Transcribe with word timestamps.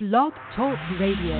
Blog 0.00 0.32
Talk 0.56 0.76
Radio. 0.98 1.34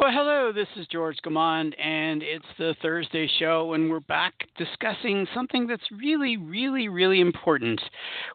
Well, 0.00 0.10
hello, 0.10 0.52
this 0.52 0.66
is 0.76 0.88
George 0.88 1.18
Gamond, 1.24 1.74
and 1.80 2.20
it's 2.24 2.44
the 2.58 2.74
Thursday 2.82 3.30
show, 3.38 3.74
and 3.74 3.88
we're 3.88 4.00
back 4.00 4.34
discussing 4.58 5.28
something 5.32 5.68
that's 5.68 5.82
really, 5.96 6.36
really, 6.36 6.88
really 6.88 7.20
important. 7.20 7.80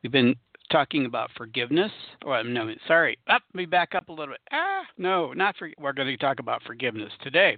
We've 0.02 0.12
been 0.12 0.36
talking 0.72 1.06
about 1.06 1.30
forgiveness. 1.38 1.92
Well, 2.26 2.44
no, 2.44 2.74
sorry. 2.88 3.18
Up, 3.28 3.42
let 3.54 3.56
me 3.58 3.66
back 3.66 3.94
up 3.96 4.10
a 4.10 4.12
little 4.12 4.34
bit. 4.34 4.42
Ah, 4.52 4.84
no, 4.98 5.34
not 5.34 5.56
for. 5.58 5.70
We're 5.78 5.94
going 5.94 6.08
to 6.08 6.18
talk 6.18 6.40
about 6.40 6.64
forgiveness 6.64 7.12
today. 7.22 7.58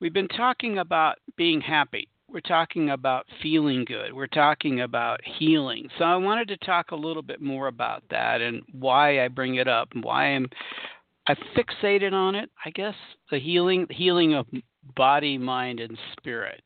We've 0.00 0.12
been 0.12 0.28
talking 0.28 0.78
about 0.78 1.18
being 1.36 1.60
happy. 1.60 2.08
We're 2.28 2.40
talking 2.40 2.90
about 2.90 3.26
feeling 3.42 3.84
good. 3.84 4.12
We're 4.12 4.28
talking 4.28 4.82
about 4.82 5.20
healing. 5.38 5.88
So 5.98 6.04
I 6.04 6.16
wanted 6.16 6.48
to 6.48 6.56
talk 6.58 6.92
a 6.92 6.96
little 6.96 7.22
bit 7.22 7.42
more 7.42 7.66
about 7.66 8.04
that 8.10 8.40
and 8.40 8.62
why 8.72 9.24
I 9.24 9.28
bring 9.28 9.56
it 9.56 9.66
up 9.66 9.88
and 9.94 10.04
why 10.04 10.26
I'm 10.26 10.48
I 11.26 11.34
fixated 11.56 12.12
on 12.12 12.34
it. 12.34 12.50
I 12.64 12.70
guess 12.70 12.94
the 13.30 13.38
healing, 13.38 13.86
healing 13.90 14.34
of 14.34 14.46
body, 14.96 15.38
mind, 15.38 15.80
and 15.80 15.98
spirit. 16.16 16.62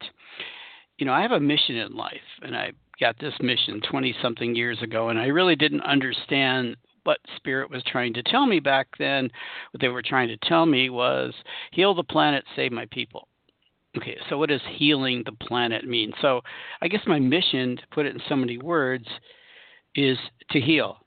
You 0.99 1.07
know, 1.07 1.13
I 1.13 1.23
have 1.23 1.33
a 1.33 1.41
mission 1.41 1.77
in 1.77 1.97
life, 1.97 2.21
and 2.43 2.57
I 2.57 2.73
got 3.01 3.19
this 3.19 3.35
mission 3.41 3.81
20 3.91 4.15
something 4.23 4.55
years 4.55 4.81
ago, 4.83 5.09
and 5.09 5.19
I 5.19 5.27
really 5.27 5.57
didn't 5.57 5.83
understand 5.83 6.77
what 7.05 7.19
spirit 7.37 7.71
was 7.71 7.83
trying 7.85 8.15
to 8.15 8.23
tell 8.23 8.47
me 8.47 8.61
back 8.61 8.89
then. 8.99 9.31
What 9.73 9.81
they 9.81 9.89
were 9.89 10.03
trying 10.03 10.29
to 10.29 10.37
tell 10.49 10.67
me 10.67 10.91
was 10.91 11.35
heal 11.73 11.95
the 11.95 12.05
planet, 12.05 12.45
save 12.57 12.73
my 12.73 12.87
people. 12.87 13.29
Okay, 13.97 14.17
so 14.29 14.39
what 14.39 14.49
does 14.49 14.61
healing 14.77 15.23
the 15.25 15.33
planet 15.47 15.87
mean? 15.87 16.13
So 16.21 16.41
I 16.83 16.89
guess 16.89 17.03
my 17.07 17.21
mission, 17.21 17.77
to 17.77 17.83
put 17.93 18.07
it 18.07 18.15
in 18.15 18.23
so 18.29 18.35
many 18.35 18.59
words, 18.59 19.07
is 19.95 20.19
to 20.51 20.61
heal. 20.61 20.99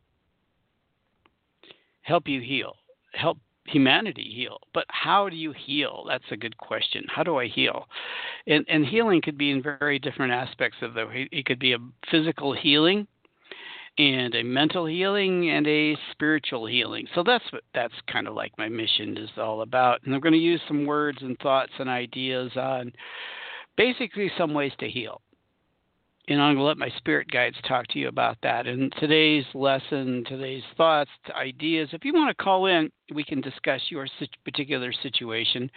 Help 2.01 2.27
you 2.27 2.39
heal. 2.39 2.75
Help 3.13 3.37
humanity 3.67 4.31
heal. 4.35 4.59
But 4.73 4.85
how 4.89 5.29
do 5.29 5.35
you 5.35 5.53
heal? 5.53 6.05
That's 6.07 6.23
a 6.31 6.37
good 6.37 6.57
question. 6.57 7.05
How 7.07 7.23
do 7.23 7.37
I 7.37 7.47
heal? 7.47 7.87
And, 8.47 8.65
and 8.67 8.85
healing 8.85 9.21
could 9.21 9.37
be 9.37 9.51
in 9.51 9.61
very 9.61 9.99
different 9.99 10.31
aspects 10.31 10.77
of 10.81 10.93
the. 10.93 11.27
It 11.31 11.45
could 11.45 11.59
be 11.59 11.73
a 11.73 11.77
physical 12.09 12.53
healing, 12.53 13.07
and 13.97 14.35
a 14.35 14.43
mental 14.43 14.85
healing, 14.85 15.49
and 15.49 15.67
a 15.67 15.97
spiritual 16.11 16.65
healing. 16.65 17.07
So 17.13 17.23
that's 17.23 17.45
what 17.51 17.63
that's 17.73 17.93
kind 18.11 18.27
of 18.27 18.33
like 18.33 18.51
my 18.57 18.69
mission 18.69 19.17
is 19.17 19.29
all 19.37 19.61
about. 19.61 20.01
And 20.03 20.15
I'm 20.15 20.21
going 20.21 20.33
to 20.33 20.39
use 20.39 20.61
some 20.67 20.85
words 20.85 21.19
and 21.21 21.37
thoughts 21.39 21.73
and 21.79 21.89
ideas 21.89 22.51
on 22.55 22.91
basically 23.75 24.31
some 24.37 24.53
ways 24.53 24.71
to 24.79 24.89
heal 24.89 25.21
and 26.27 26.41
I'm 26.41 26.55
going 26.55 26.57
to 26.57 26.63
let 26.63 26.77
my 26.77 26.89
spirit 26.97 27.29
guides 27.31 27.55
talk 27.67 27.87
to 27.89 27.99
you 27.99 28.09
about 28.09 28.37
that. 28.43 28.67
And 28.67 28.93
today's 28.99 29.45
lesson, 29.53 30.25
today's 30.27 30.63
thoughts, 30.75 31.09
ideas, 31.33 31.89
if 31.93 32.03
you 32.03 32.13
want 32.13 32.35
to 32.35 32.43
call 32.43 32.65
in, 32.65 32.91
we 33.15 33.23
can 33.23 33.39
discuss 33.39 33.81
your 33.89 34.07
particular 34.43 34.91
situation 34.91 35.71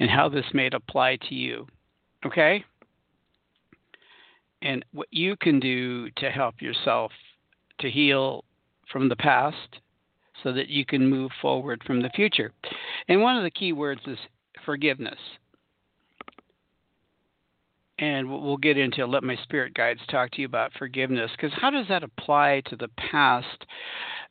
and 0.00 0.10
how 0.10 0.28
this 0.28 0.44
may 0.52 0.68
apply 0.72 1.18
to 1.28 1.34
you. 1.34 1.66
Okay? 2.26 2.64
And 4.62 4.84
what 4.92 5.08
you 5.12 5.36
can 5.36 5.60
do 5.60 6.10
to 6.16 6.30
help 6.30 6.60
yourself 6.60 7.12
to 7.80 7.88
heal 7.88 8.44
from 8.90 9.08
the 9.08 9.16
past 9.16 9.78
so 10.42 10.52
that 10.52 10.68
you 10.68 10.84
can 10.84 11.08
move 11.08 11.30
forward 11.40 11.82
from 11.86 12.02
the 12.02 12.10
future. 12.10 12.52
And 13.08 13.22
one 13.22 13.36
of 13.36 13.44
the 13.44 13.50
key 13.50 13.72
words 13.72 14.00
is 14.06 14.18
forgiveness 14.64 15.18
and 17.98 18.30
we'll 18.30 18.56
get 18.56 18.78
into 18.78 19.04
let 19.06 19.22
my 19.22 19.36
spirit 19.42 19.74
guides 19.74 20.00
talk 20.10 20.30
to 20.32 20.40
you 20.40 20.46
about 20.46 20.72
forgiveness 20.78 21.30
because 21.36 21.56
how 21.60 21.70
does 21.70 21.86
that 21.88 22.02
apply 22.02 22.62
to 22.66 22.76
the 22.76 22.88
past 23.10 23.66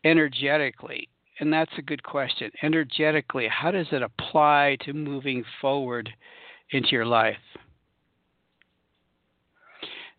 energetically? 0.03 1.09
And 1.39 1.51
that's 1.51 1.71
a 1.77 1.81
good 1.81 2.03
question. 2.03 2.51
Energetically 2.63 3.47
how 3.47 3.71
does 3.71 3.87
it 3.91 4.01
apply 4.01 4.77
to 4.81 4.93
moving 4.93 5.43
forward 5.61 6.09
into 6.71 6.89
your 6.91 7.05
life? 7.05 7.35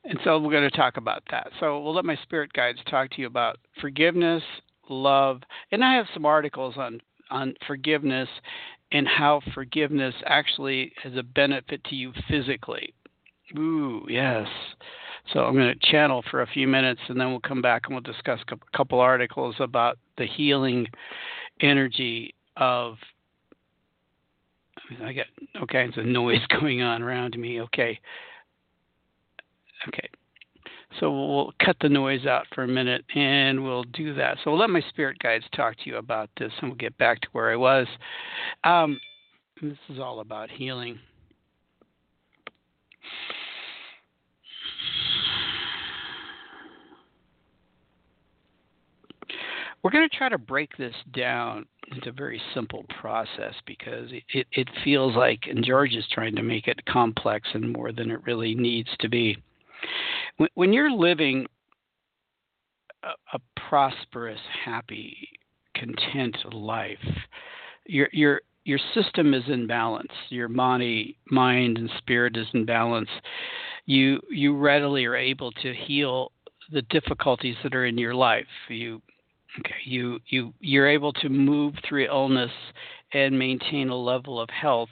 And 0.04 0.18
so 0.24 0.38
we're 0.38 0.52
going 0.52 0.70
to 0.70 0.76
talk 0.76 0.96
about 0.96 1.22
that. 1.30 1.50
So 1.60 1.80
we'll 1.80 1.94
let 1.94 2.04
my 2.04 2.16
spirit 2.22 2.52
guides 2.52 2.78
talk 2.88 3.10
to 3.10 3.20
you 3.20 3.26
about 3.26 3.58
forgiveness 3.80 4.42
love 4.90 5.42
and 5.72 5.84
i 5.84 5.94
have 5.94 6.06
some 6.14 6.24
articles 6.24 6.74
on 6.76 7.00
on 7.30 7.54
forgiveness 7.66 8.28
and 8.92 9.06
how 9.06 9.40
forgiveness 9.52 10.14
actually 10.26 10.92
is 11.04 11.16
a 11.16 11.22
benefit 11.22 11.82
to 11.84 11.94
you 11.94 12.12
physically 12.28 12.94
Ooh, 13.56 14.04
yes. 14.08 14.46
So 15.32 15.40
I'm 15.40 15.54
going 15.54 15.72
to 15.78 15.90
channel 15.90 16.22
for 16.30 16.42
a 16.42 16.46
few 16.46 16.66
minutes, 16.66 17.00
and 17.08 17.20
then 17.20 17.30
we'll 17.30 17.40
come 17.40 17.62
back 17.62 17.82
and 17.86 17.94
we'll 17.94 18.02
discuss 18.02 18.40
a 18.50 18.76
couple 18.76 19.00
articles 19.00 19.56
about 19.58 19.98
the 20.16 20.26
healing 20.26 20.86
energy 21.60 22.34
of. 22.56 22.96
I 25.02 25.12
got 25.12 25.26
all 25.60 25.66
kinds 25.66 25.98
of 25.98 26.06
noise 26.06 26.40
going 26.60 26.80
on 26.80 27.02
around 27.02 27.38
me. 27.38 27.60
Okay. 27.60 27.98
Okay. 29.86 30.08
So 30.98 31.10
we'll 31.12 31.52
cut 31.62 31.76
the 31.80 31.88
noise 31.88 32.26
out 32.26 32.46
for 32.54 32.64
a 32.64 32.68
minute 32.68 33.04
and 33.14 33.62
we'll 33.62 33.84
do 33.84 34.14
that. 34.14 34.38
So 34.42 34.50
we'll 34.50 34.60
let 34.60 34.70
my 34.70 34.82
spirit 34.88 35.18
guides 35.18 35.44
talk 35.54 35.76
to 35.76 35.82
you 35.90 35.96
about 35.96 36.30
this 36.38 36.50
and 36.60 36.70
we'll 36.70 36.78
get 36.78 36.96
back 36.96 37.20
to 37.20 37.28
where 37.32 37.52
I 37.52 37.56
was. 37.56 37.86
Um, 38.64 38.98
this 39.60 39.76
is 39.90 39.98
all 39.98 40.20
about 40.20 40.50
healing. 40.50 40.98
We're 49.82 49.90
going 49.90 50.08
to 50.08 50.16
try 50.16 50.28
to 50.28 50.38
break 50.38 50.76
this 50.76 50.94
down 51.14 51.66
into 51.92 52.10
a 52.10 52.12
very 52.12 52.40
simple 52.54 52.84
process 53.00 53.54
because 53.66 54.10
it, 54.10 54.46
it, 54.52 54.68
feels 54.84 55.14
like, 55.14 55.44
and 55.48 55.64
George 55.64 55.94
is 55.94 56.04
trying 56.12 56.34
to 56.36 56.42
make 56.42 56.66
it 56.66 56.84
complex 56.86 57.48
and 57.54 57.72
more 57.72 57.92
than 57.92 58.10
it 58.10 58.24
really 58.24 58.54
needs 58.54 58.90
to 59.00 59.08
be. 59.08 59.36
When, 60.36 60.48
when 60.54 60.72
you're 60.72 60.90
living 60.90 61.46
a, 63.02 63.36
a 63.36 63.40
prosperous, 63.68 64.40
happy, 64.64 65.28
content 65.74 66.36
life, 66.52 66.98
your 67.86 68.08
your 68.12 68.40
your 68.64 68.78
system 68.94 69.32
is 69.32 69.44
in 69.48 69.66
balance. 69.66 70.12
Your 70.28 70.48
body, 70.48 71.16
mind, 71.30 71.78
and 71.78 71.90
spirit 71.98 72.36
is 72.36 72.46
in 72.52 72.66
balance. 72.66 73.08
You 73.86 74.20
you 74.30 74.56
readily 74.56 75.06
are 75.06 75.16
able 75.16 75.52
to 75.52 75.74
heal 75.74 76.32
the 76.70 76.82
difficulties 76.82 77.56
that 77.62 77.74
are 77.74 77.86
in 77.86 77.96
your 77.96 78.14
life. 78.14 78.46
You 78.68 79.00
Okay, 79.58 79.74
you 79.84 80.18
you 80.26 80.52
you're 80.60 80.88
able 80.88 81.12
to 81.14 81.28
move 81.28 81.74
through 81.88 82.06
illness 82.06 82.50
and 83.12 83.38
maintain 83.38 83.88
a 83.88 83.96
level 83.96 84.40
of 84.40 84.48
health 84.50 84.90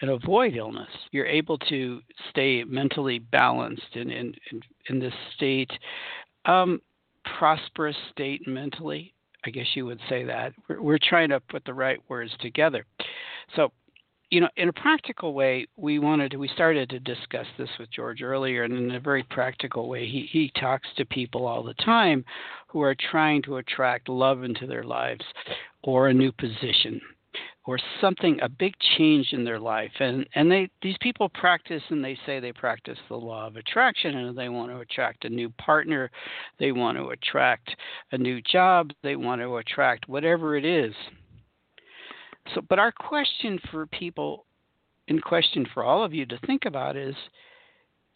and 0.00 0.10
avoid 0.10 0.54
illness. 0.54 0.88
You're 1.10 1.26
able 1.26 1.58
to 1.58 2.00
stay 2.30 2.64
mentally 2.64 3.18
balanced 3.18 3.94
in 3.94 4.10
in 4.10 4.34
in, 4.88 4.98
this 4.98 5.14
state, 5.36 5.70
um, 6.44 6.80
prosperous 7.38 7.96
state 8.12 8.46
mentally. 8.46 9.12
I 9.44 9.50
guess 9.50 9.66
you 9.74 9.86
would 9.86 10.00
say 10.08 10.24
that. 10.24 10.52
We're, 10.68 10.82
we're 10.82 10.98
trying 11.02 11.28
to 11.30 11.40
put 11.40 11.64
the 11.64 11.74
right 11.74 11.98
words 12.08 12.32
together. 12.40 12.84
So 13.56 13.72
you 14.30 14.40
know, 14.40 14.48
in 14.56 14.68
a 14.68 14.72
practical 14.72 15.32
way, 15.32 15.66
we 15.76 15.98
wanted 15.98 16.32
to, 16.32 16.36
we 16.36 16.48
started 16.48 16.90
to 16.90 17.00
discuss 17.00 17.46
this 17.56 17.70
with 17.78 17.90
George 17.90 18.22
earlier, 18.22 18.64
and 18.64 18.76
in 18.76 18.90
a 18.90 19.00
very 19.00 19.22
practical 19.22 19.88
way, 19.88 20.06
he, 20.06 20.28
he 20.30 20.52
talks 20.60 20.88
to 20.96 21.04
people 21.06 21.46
all 21.46 21.62
the 21.62 21.74
time 21.74 22.24
who 22.68 22.82
are 22.82 22.94
trying 23.10 23.42
to 23.42 23.56
attract 23.56 24.08
love 24.08 24.44
into 24.44 24.66
their 24.66 24.84
lives 24.84 25.24
or 25.82 26.08
a 26.08 26.14
new 26.14 26.30
position 26.32 27.00
or 27.64 27.78
something 28.00 28.38
a 28.40 28.48
big 28.48 28.74
change 28.96 29.32
in 29.32 29.44
their 29.44 29.60
life. 29.60 29.92
And 30.00 30.26
and 30.34 30.50
they 30.50 30.70
these 30.82 30.96
people 31.00 31.28
practice 31.28 31.82
and 31.90 32.02
they 32.02 32.18
say 32.24 32.40
they 32.40 32.52
practice 32.52 32.98
the 33.08 33.16
law 33.16 33.46
of 33.46 33.56
attraction 33.56 34.16
and 34.16 34.36
they 34.36 34.48
want 34.48 34.72
to 34.72 34.80
attract 34.80 35.26
a 35.26 35.28
new 35.28 35.50
partner. 35.50 36.10
They 36.58 36.72
want 36.72 36.96
to 36.96 37.10
attract 37.10 37.76
a 38.12 38.18
new 38.18 38.40
job. 38.40 38.90
They 39.02 39.16
want 39.16 39.42
to 39.42 39.58
attract 39.58 40.08
whatever 40.08 40.56
it 40.56 40.64
is 40.64 40.94
so, 42.54 42.60
but 42.68 42.78
our 42.78 42.92
question 42.92 43.58
for 43.70 43.86
people, 43.86 44.44
in 45.06 45.20
question 45.20 45.66
for 45.72 45.82
all 45.82 46.04
of 46.04 46.14
you 46.14 46.26
to 46.26 46.38
think 46.46 46.64
about 46.64 46.96
is 46.96 47.14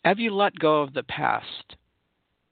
have 0.04 0.18
you 0.18 0.34
let 0.34 0.58
go 0.58 0.82
of 0.82 0.94
the 0.94 1.04
past? 1.04 1.76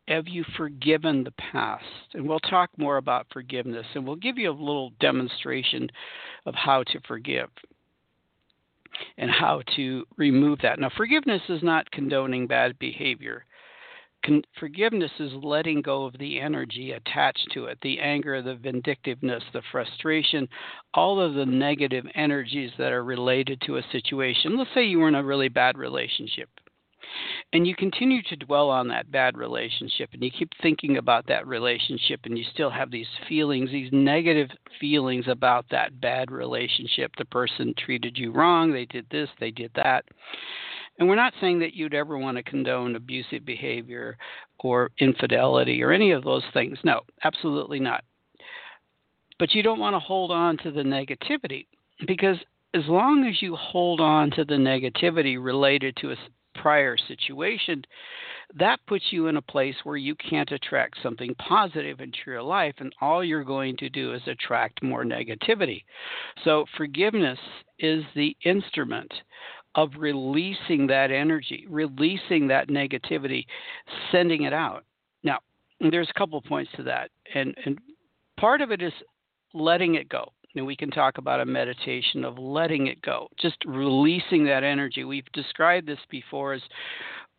Have 0.08 0.28
you 0.28 0.44
forgiven 0.56 1.24
the 1.24 1.32
past? 1.32 1.84
And 2.14 2.28
we'll 2.28 2.40
talk 2.40 2.70
more 2.76 2.96
about 2.96 3.26
forgiveness 3.32 3.86
and 3.94 4.06
we'll 4.06 4.16
give 4.16 4.38
you 4.38 4.50
a 4.50 4.52
little 4.52 4.92
demonstration 5.00 5.88
of 6.46 6.54
how 6.54 6.82
to 6.84 7.00
forgive 7.06 7.48
and 9.18 9.30
how 9.30 9.62
to 9.76 10.04
remove 10.16 10.60
that. 10.62 10.78
Now, 10.78 10.90
forgiveness 10.96 11.42
is 11.48 11.62
not 11.62 11.90
condoning 11.90 12.46
bad 12.46 12.78
behavior. 12.78 13.44
Con- 14.24 14.42
forgiveness 14.58 15.10
is 15.18 15.32
letting 15.42 15.80
go 15.82 16.04
of 16.04 16.18
the 16.18 16.40
energy 16.40 16.92
attached 16.92 17.48
to 17.52 17.66
it 17.66 17.78
the 17.82 17.98
anger, 18.00 18.42
the 18.42 18.54
vindictiveness, 18.54 19.42
the 19.52 19.62
frustration, 19.72 20.48
all 20.94 21.20
of 21.20 21.34
the 21.34 21.46
negative 21.46 22.04
energies 22.14 22.70
that 22.78 22.92
are 22.92 23.04
related 23.04 23.60
to 23.62 23.76
a 23.76 23.82
situation. 23.90 24.58
Let's 24.58 24.70
say 24.74 24.84
you 24.84 24.98
were 24.98 25.08
in 25.08 25.14
a 25.14 25.24
really 25.24 25.48
bad 25.48 25.78
relationship 25.78 26.48
and 27.52 27.66
you 27.66 27.74
continue 27.74 28.22
to 28.22 28.36
dwell 28.36 28.70
on 28.70 28.88
that 28.88 29.10
bad 29.10 29.36
relationship 29.36 30.10
and 30.12 30.22
you 30.22 30.30
keep 30.30 30.50
thinking 30.62 30.96
about 30.96 31.26
that 31.26 31.46
relationship 31.46 32.20
and 32.24 32.38
you 32.38 32.44
still 32.52 32.70
have 32.70 32.90
these 32.90 33.08
feelings 33.28 33.70
these 33.70 33.90
negative 33.92 34.48
feelings 34.78 35.26
about 35.28 35.64
that 35.70 36.00
bad 36.00 36.30
relationship 36.30 37.12
the 37.18 37.24
person 37.26 37.74
treated 37.78 38.16
you 38.16 38.32
wrong 38.32 38.72
they 38.72 38.84
did 38.86 39.06
this 39.10 39.28
they 39.38 39.50
did 39.50 39.70
that 39.74 40.04
and 40.98 41.08
we're 41.08 41.14
not 41.14 41.32
saying 41.40 41.58
that 41.60 41.74
you'd 41.74 41.94
ever 41.94 42.18
want 42.18 42.36
to 42.36 42.42
condone 42.42 42.96
abusive 42.96 43.44
behavior 43.44 44.16
or 44.58 44.90
infidelity 44.98 45.82
or 45.82 45.92
any 45.92 46.10
of 46.10 46.24
those 46.24 46.44
things 46.52 46.78
no 46.84 47.00
absolutely 47.24 47.80
not 47.80 48.04
but 49.38 49.52
you 49.52 49.62
don't 49.62 49.78
want 49.80 49.94
to 49.94 50.00
hold 50.00 50.30
on 50.30 50.56
to 50.58 50.70
the 50.70 50.82
negativity 50.82 51.66
because 52.06 52.36
as 52.74 52.84
long 52.86 53.26
as 53.26 53.42
you 53.42 53.56
hold 53.56 54.00
on 54.00 54.30
to 54.30 54.44
the 54.44 54.54
negativity 54.54 55.42
related 55.42 55.96
to 55.96 56.12
a 56.12 56.16
prior 56.54 56.96
situation, 56.96 57.82
that 58.58 58.80
puts 58.86 59.04
you 59.10 59.28
in 59.28 59.36
a 59.36 59.42
place 59.42 59.76
where 59.84 59.96
you 59.96 60.14
can't 60.14 60.50
attract 60.50 60.98
something 61.02 61.34
positive 61.36 62.00
into 62.00 62.18
your 62.26 62.42
life, 62.42 62.74
and 62.78 62.92
all 63.00 63.24
you're 63.24 63.44
going 63.44 63.76
to 63.76 63.88
do 63.88 64.12
is 64.12 64.22
attract 64.26 64.82
more 64.82 65.04
negativity. 65.04 65.84
So, 66.44 66.64
forgiveness 66.76 67.38
is 67.78 68.04
the 68.14 68.36
instrument 68.44 69.12
of 69.74 69.90
releasing 69.98 70.86
that 70.88 71.10
energy, 71.10 71.66
releasing 71.68 72.48
that 72.48 72.68
negativity, 72.68 73.46
sending 74.10 74.42
it 74.42 74.52
out. 74.52 74.84
Now, 75.22 75.38
there's 75.80 76.10
a 76.10 76.18
couple 76.18 76.40
points 76.42 76.70
to 76.76 76.82
that, 76.84 77.10
and, 77.34 77.54
and 77.64 77.78
part 78.38 78.60
of 78.60 78.72
it 78.72 78.82
is 78.82 78.92
letting 79.54 79.94
it 79.94 80.08
go 80.08 80.32
and 80.54 80.66
we 80.66 80.76
can 80.76 80.90
talk 80.90 81.18
about 81.18 81.40
a 81.40 81.46
meditation 81.46 82.24
of 82.24 82.38
letting 82.38 82.88
it 82.88 83.00
go, 83.02 83.28
just 83.38 83.56
releasing 83.64 84.44
that 84.44 84.64
energy. 84.64 85.04
We've 85.04 85.30
described 85.32 85.86
this 85.86 85.98
before 86.10 86.54
as 86.54 86.62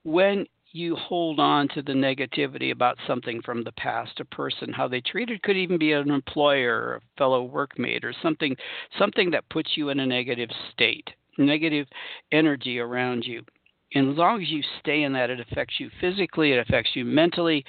when 0.04 0.46
you 0.74 0.96
hold 0.96 1.40
on 1.40 1.68
to 1.70 1.82
the 1.82 1.92
negativity 1.92 2.72
about 2.72 2.98
something 3.06 3.42
from 3.42 3.64
the 3.64 3.74
past, 3.74 4.20
a 4.22 4.26
person, 4.26 4.72
how 4.72 4.88
they 4.88 5.02
treated, 5.02 5.44
could 5.44 5.58
even 5.58 5.78
be 5.78 5.92
an 5.92 6.10
employer 6.10 6.96
a 6.96 7.02
fellow 7.18 7.46
workmate 7.46 8.06
or 8.06 8.14
something, 8.22 8.56
something 8.98 9.32
that 9.32 9.50
puts 9.50 9.72
you 9.76 9.90
in 9.90 10.00
a 10.00 10.06
negative 10.06 10.50
state, 10.72 11.10
negative 11.38 11.88
energy 12.32 12.80
around 12.80 13.24
you. 13.26 13.44
And 13.94 14.12
as 14.12 14.18
long 14.18 14.42
as 14.42 14.50
you 14.50 14.62
stay 14.80 15.04
in 15.04 15.14
that, 15.14 15.30
it 15.30 15.40
affects 15.40 15.80
you 15.80 15.90
physically, 16.00 16.54
it 16.54 16.60
affects 16.60 16.92
you 16.94 17.04
mentally, 17.04 17.66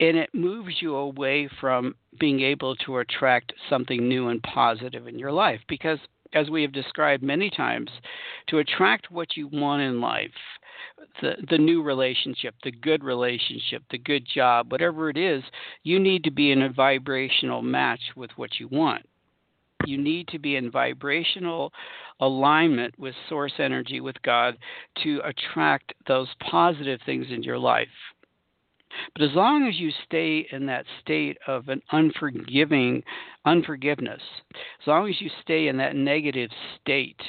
and 0.00 0.16
it 0.16 0.30
moves 0.34 0.76
you 0.80 0.96
away 0.96 1.48
from 1.60 1.94
being 2.18 2.40
able 2.40 2.74
to 2.76 2.98
attract 2.98 3.52
something 3.68 4.08
new 4.08 4.28
and 4.28 4.42
positive 4.42 5.06
in 5.06 5.18
your 5.18 5.32
life 5.32 5.60
because 5.68 5.98
as 6.32 6.48
we 6.48 6.62
have 6.62 6.72
described 6.72 7.22
many 7.22 7.50
times 7.50 7.90
to 8.48 8.58
attract 8.58 9.10
what 9.10 9.36
you 9.36 9.48
want 9.48 9.82
in 9.82 10.00
life 10.00 10.30
the 11.20 11.32
the 11.50 11.58
new 11.58 11.82
relationship 11.82 12.54
the 12.62 12.70
good 12.70 13.02
relationship 13.04 13.82
the 13.90 13.98
good 13.98 14.26
job 14.32 14.70
whatever 14.70 15.10
it 15.10 15.16
is 15.16 15.42
you 15.82 15.98
need 15.98 16.24
to 16.24 16.30
be 16.30 16.50
in 16.50 16.62
a 16.62 16.72
vibrational 16.72 17.62
match 17.62 18.00
with 18.16 18.30
what 18.36 18.58
you 18.58 18.68
want 18.68 19.04
you 19.86 19.98
need 19.98 20.28
to 20.28 20.38
be 20.38 20.56
in 20.56 20.70
vibrational 20.70 21.72
alignment 22.20 22.98
with 22.98 23.14
source 23.28 23.54
energy 23.58 24.00
with 24.00 24.20
god 24.22 24.56
to 25.02 25.20
attract 25.24 25.92
those 26.06 26.28
positive 26.50 27.00
things 27.04 27.26
in 27.30 27.42
your 27.42 27.58
life 27.58 27.88
but 29.14 29.22
as 29.22 29.34
long 29.34 29.66
as 29.68 29.78
you 29.78 29.90
stay 30.04 30.46
in 30.50 30.66
that 30.66 30.84
state 31.00 31.38
of 31.46 31.68
an 31.68 31.80
unforgiving 31.92 33.02
unforgiveness, 33.44 34.22
as 34.52 34.86
long 34.86 35.08
as 35.08 35.20
you 35.20 35.30
stay 35.42 35.68
in 35.68 35.76
that 35.78 35.96
negative 35.96 36.50
state, 36.80 37.20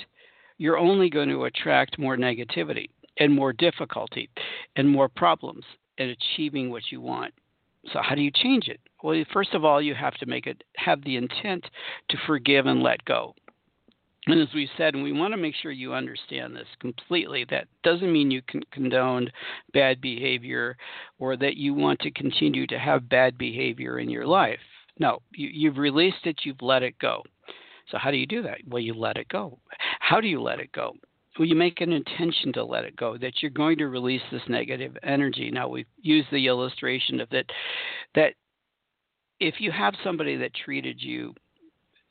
you're 0.58 0.78
only 0.78 1.10
going 1.10 1.30
to 1.30 1.46
attract 1.46 2.00
more 2.00 2.18
negativity 2.18 2.90
and 3.20 3.34
more 3.34 3.54
difficulty 3.54 4.30
and 4.76 4.90
more 4.90 5.10
problems 5.10 5.64
in 5.98 6.10
achieving 6.10 6.70
what 6.70 6.92
you 6.92 7.02
want. 7.02 7.34
So 7.92 8.00
how 8.02 8.16
do 8.16 8.22
you 8.22 8.32
change 8.32 8.68
it? 8.68 8.80
Well, 9.04 9.24
first 9.34 9.54
of 9.54 9.66
all, 9.66 9.82
you 9.82 9.96
have 9.96 10.16
to 10.16 10.26
make 10.26 10.48
it 10.48 10.64
have 10.78 11.04
the 11.04 11.18
intent 11.18 11.66
to 12.10 12.18
forgive 12.26 12.66
and 12.66 12.84
let 12.84 13.04
go. 13.06 13.36
And 14.28 14.40
as 14.40 14.50
we 14.54 14.70
said, 14.78 14.94
and 14.94 15.04
we 15.04 15.14
want 15.14 15.34
to 15.34 15.38
make 15.38 15.56
sure 15.56 15.72
you 15.72 15.94
understand 15.94 16.56
this 16.56 16.68
completely, 16.80 17.44
that 17.50 17.68
doesn't 17.84 18.14
mean 18.14 18.30
you 18.30 18.44
can 18.44 18.62
condone 18.72 19.32
bad 19.74 20.00
behavior 20.00 20.78
or 21.18 21.36
that 21.38 21.58
you 21.58 21.74
want 21.74 22.00
to 22.02 22.12
continue 22.12 22.68
to 22.68 22.78
have 22.78 23.10
bad 23.10 23.38
behavior 23.38 23.98
in 23.98 24.12
your 24.12 24.28
life. 24.28 24.60
No, 25.00 25.24
you, 25.34 25.50
you've 25.52 25.78
released 25.78 26.26
it, 26.26 26.42
you've 26.44 26.62
let 26.62 26.84
it 26.84 27.00
go. 27.00 27.24
So, 27.90 27.98
how 27.98 28.12
do 28.12 28.18
you 28.18 28.28
do 28.28 28.44
that? 28.44 28.60
Well, 28.68 28.82
you 28.82 28.94
let 28.94 29.18
it 29.18 29.28
go. 29.28 29.58
How 30.00 30.22
do 30.22 30.28
you 30.28 30.40
let 30.40 30.60
it 30.60 30.72
go? 30.72 30.94
Well, 31.40 31.48
you 31.48 31.56
make 31.56 31.82
an 31.82 31.92
intention 31.92 32.54
to 32.54 32.64
let 32.64 32.84
it 32.84 32.96
go, 32.96 33.18
that 33.18 33.42
you're 33.42 33.50
going 33.50 33.78
to 33.80 33.88
release 33.88 34.22
this 34.32 34.42
negative 34.48 34.96
energy. 35.02 35.50
Now, 35.50 35.68
we've 35.68 35.88
used 36.00 36.28
the 36.32 36.46
illustration 36.46 37.20
of 37.20 37.30
that, 37.32 37.46
that 38.14 38.34
if 39.42 39.56
you 39.60 39.72
have 39.72 39.96
somebody 40.04 40.38
that 40.38 40.54
treated 40.54 41.02
you 41.02 41.34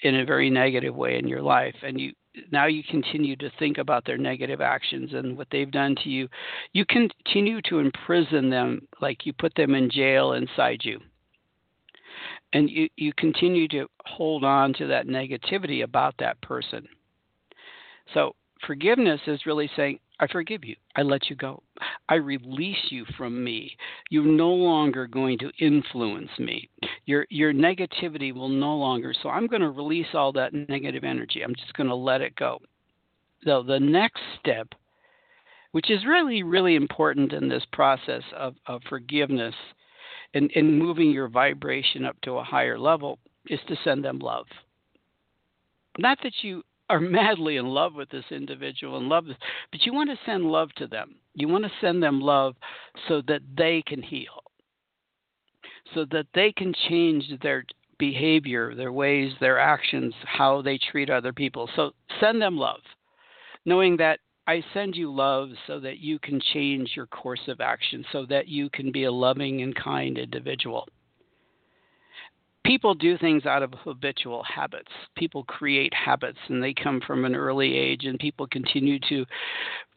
in 0.03 0.17
a 0.17 0.25
very 0.25 0.51
negative 0.51 0.95
way 0.95 1.17
in 1.17 1.29
your 1.29 1.41
life 1.41 1.77
and 1.83 1.99
you 1.99 2.13
now 2.53 2.67
you 2.67 2.83
continue 2.89 3.35
to 3.37 3.51
think 3.59 3.79
about 3.79 4.05
their 4.05 4.19
negative 4.19 4.61
actions 4.61 5.13
and 5.15 5.37
what 5.37 5.49
they've 5.51 5.71
done 5.71 5.95
to 6.03 6.09
you 6.09 6.29
you 6.73 6.85
continue 6.85 7.61
to 7.63 7.79
imprison 7.79 8.51
them 8.51 8.87
like 9.01 9.25
you 9.25 9.33
put 9.33 9.55
them 9.55 9.75
in 9.75 9.91
jail 9.91 10.33
inside 10.33 10.81
you. 10.83 11.01
And 12.53 12.69
you, 12.69 12.89
you 12.97 13.13
continue 13.17 13.69
to 13.69 13.87
hold 14.05 14.45
on 14.45 14.73
to 14.75 14.87
that 14.89 15.07
negativity 15.07 15.85
about 15.85 16.15
that 16.19 16.41
person. 16.41 16.87
So 18.13 18.35
forgiveness 18.67 19.21
is 19.29 19.47
really 19.47 19.71
saying 19.77 20.01
I 20.21 20.27
forgive 20.27 20.65
you. 20.65 20.77
I 20.97 21.03
let 21.03 21.31
you 21.31 21.37
go. 21.37 21.63
I 22.11 22.17
release 22.17 22.91
you 22.91 23.07
from 23.17 23.43
me. 23.43 23.75
You're 24.11 24.25
no 24.25 24.51
longer 24.51 25.07
going 25.07 25.39
to 25.39 25.51
influence 25.59 26.31
me. 26.39 26.69
Your 27.07 27.27
your 27.31 27.55
negativity 27.55 28.33
will 28.35 28.51
no 28.51 28.77
longer. 28.77 29.15
So 29.23 29.31
I'm 29.31 29.47
going 29.47 29.63
to 29.63 29.71
release 29.71 30.09
all 30.13 30.31
that 30.33 30.53
negative 30.53 31.05
energy. 31.05 31.43
I'm 31.43 31.55
just 31.55 31.73
going 31.73 31.89
to 31.89 31.95
let 31.95 32.21
it 32.21 32.37
go. 32.37 32.59
So 33.45 33.63
the 33.63 33.81
next 33.81 34.21
step, 34.39 34.69
which 35.73 35.91
is 35.91 36.05
really 36.05 36.43
really 36.43 36.77
important 36.77 37.33
in 37.33 37.49
this 37.49 37.65
process 37.73 38.23
of, 38.37 38.55
of 38.67 38.83
forgiveness 38.91 39.55
and, 40.35 40.51
and 40.55 40.79
moving 40.79 41.11
your 41.11 41.29
vibration 41.29 42.05
up 42.05 42.21
to 42.23 42.33
a 42.33 42.45
higher 42.45 42.79
level, 42.79 43.19
is 43.47 43.61
to 43.69 43.77
send 43.85 44.05
them 44.05 44.19
love. 44.19 44.47
Not 45.99 46.19
that 46.23 46.35
you 46.43 46.63
are 46.91 47.01
madly 47.01 47.57
in 47.57 47.67
love 47.67 47.95
with 47.95 48.11
this 48.11 48.25
individual 48.33 48.99
and 48.99 49.09
love 49.09 49.25
this, 49.25 49.37
but 49.71 49.87
you 49.87 49.95
want 49.95 50.11
to 50.11 50.19
send 50.27 50.45
love 50.45 50.71
to 50.77 50.89
them. 50.89 51.15
You 51.35 51.47
want 51.47 51.65
to 51.65 51.71
send 51.81 52.03
them 52.03 52.21
love 52.21 52.57
so 53.09 53.23
that 53.29 53.43
they 53.57 53.83
can 53.87 54.03
heal, 54.03 54.43
so 55.95 56.05
that 56.11 56.27
they 56.35 56.53
can 56.53 56.75
change 56.89 57.25
their 57.43 57.65
behavior, 57.99 58.75
their 58.75 58.93
ways, 58.93 59.33
their 59.41 59.59
actions, 59.59 60.13
how 60.25 60.63
they 60.63 60.79
treat 60.91 61.11
other 61.11 61.33
people. 61.33 61.71
So 61.77 61.93
send 62.19 62.43
them 62.43 62.57
love, 62.57 62.81
knowing 63.65 63.97
that 63.99 64.19
I 64.49 64.65
send 64.75 64.97
you 64.97 65.15
love 65.15 65.51
so 65.69 65.79
that 65.79 65.99
you 65.99 66.19
can 66.19 66.41
change 66.53 66.91
your 66.97 67.07
course 67.07 67.47
of 67.47 67.61
action, 67.61 68.05
so 68.11 68.27
that 68.31 68.49
you 68.49 68.69
can 68.71 68.91
be 68.91 69.05
a 69.05 69.13
loving 69.13 69.63
and 69.63 69.75
kind 69.77 70.19
individual 70.19 70.89
people 72.71 72.95
do 72.95 73.19
things 73.19 73.47
out 73.47 73.65
of 73.65 73.73
habitual 73.83 74.45
habits. 74.45 74.93
People 75.17 75.43
create 75.43 75.93
habits 75.93 76.39
and 76.47 76.63
they 76.63 76.73
come 76.73 77.01
from 77.05 77.25
an 77.25 77.35
early 77.35 77.77
age 77.77 78.05
and 78.05 78.17
people 78.17 78.47
continue 78.47 78.97
to 79.09 79.27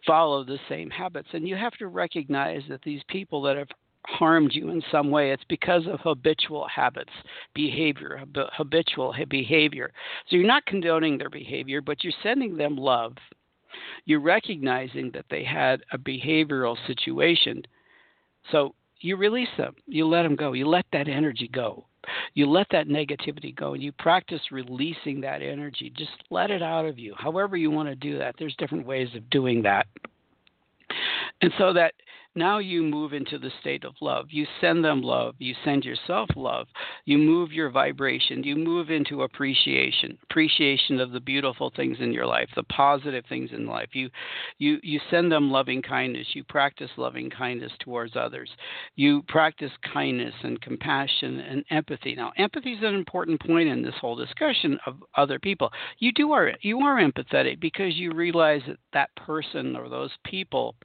follow 0.07 0.43
the 0.43 0.57
same 0.67 0.89
habits. 0.89 1.27
And 1.33 1.47
you 1.47 1.55
have 1.55 1.73
to 1.73 1.85
recognize 1.85 2.63
that 2.69 2.81
these 2.81 3.03
people 3.09 3.43
that 3.43 3.57
have 3.57 3.67
harmed 4.07 4.55
you 4.55 4.71
in 4.71 4.81
some 4.91 5.11
way, 5.11 5.29
it's 5.29 5.43
because 5.47 5.83
of 5.85 5.99
habitual 5.99 6.67
habits, 6.67 7.11
behavior, 7.53 8.19
habitual 8.53 9.13
behavior. 9.29 9.91
So 10.27 10.37
you're 10.37 10.47
not 10.47 10.65
condoning 10.65 11.19
their 11.19 11.29
behavior, 11.29 11.79
but 11.79 12.03
you're 12.03 12.11
sending 12.23 12.57
them 12.57 12.75
love. 12.75 13.13
You're 14.05 14.19
recognizing 14.19 15.11
that 15.13 15.25
they 15.29 15.43
had 15.43 15.83
a 15.91 15.99
behavioral 15.99 16.75
situation. 16.87 17.61
So 18.51 18.73
you 18.99 19.15
release 19.15 19.55
them. 19.59 19.75
You 19.85 20.07
let 20.07 20.23
them 20.23 20.35
go. 20.35 20.53
You 20.53 20.67
let 20.67 20.87
that 20.91 21.07
energy 21.07 21.47
go 21.53 21.85
you 22.33 22.49
let 22.49 22.67
that 22.71 22.87
negativity 22.87 23.55
go 23.55 23.73
and 23.73 23.83
you 23.83 23.91
practice 23.93 24.41
releasing 24.51 25.21
that 25.21 25.41
energy. 25.41 25.91
Just 25.95 26.11
let 26.29 26.51
it 26.51 26.61
out 26.61 26.85
of 26.85 26.99
you. 26.99 27.13
However, 27.17 27.57
you 27.57 27.71
want 27.71 27.89
to 27.89 27.95
do 27.95 28.17
that, 28.19 28.35
there's 28.37 28.55
different 28.57 28.85
ways 28.85 29.09
of 29.15 29.29
doing 29.29 29.61
that. 29.63 29.87
And 31.41 31.51
so 31.57 31.73
that 31.73 31.93
Now 32.35 32.57
you 32.57 32.81
move 32.81 33.13
into 33.13 33.37
the 33.37 33.51
state 33.61 33.83
of 33.83 33.93
love. 34.01 34.25
You 34.31 34.47
send 34.59 34.83
them 34.83 35.01
love. 35.01 35.35
You 35.37 35.53
send 35.63 35.85
yourself 35.85 36.29
love. 36.35 36.67
You 37.05 37.19
move 37.19 37.51
your 37.51 37.69
vibration. 37.69 38.43
You 38.43 38.55
move 38.55 38.89
into 38.89 39.21
appreciation, 39.21 40.17
appreciation 40.23 40.99
of 40.99 41.11
the 41.11 41.19
beautiful 41.19 41.71
things 41.75 41.97
in 41.99 42.11
your 42.11 42.25
life, 42.25 42.49
the 42.55 42.63
positive 42.63 43.23
things 43.29 43.51
in 43.53 43.67
life. 43.67 43.89
You, 43.93 44.09
you, 44.57 44.79
you 44.81 44.99
send 45.11 45.31
them 45.31 45.51
loving 45.51 45.83
kindness. 45.83 46.25
You 46.33 46.43
practice 46.43 46.89
loving 46.97 47.29
kindness 47.29 47.71
towards 47.79 48.15
others. 48.15 48.49
You 48.95 49.21
practice 49.27 49.71
kindness 49.93 50.33
and 50.41 50.59
compassion 50.59 51.39
and 51.39 51.63
empathy. 51.69 52.15
Now, 52.15 52.31
empathy 52.37 52.73
is 52.73 52.83
an 52.83 52.95
important 52.95 53.41
point 53.41 53.69
in 53.69 53.83
this 53.83 53.95
whole 54.01 54.15
discussion 54.15 54.79
of 54.87 54.95
other 55.15 55.37
people. 55.37 55.71
You 55.99 56.11
do 56.11 56.31
are 56.31 56.53
you 56.61 56.79
are 56.79 56.99
empathetic 56.99 57.59
because 57.59 57.95
you 57.95 58.11
realize 58.11 58.61
that 58.67 58.77
that 58.93 59.15
person 59.15 59.75
or 59.75 59.87
those 59.87 60.11
people 60.25 60.75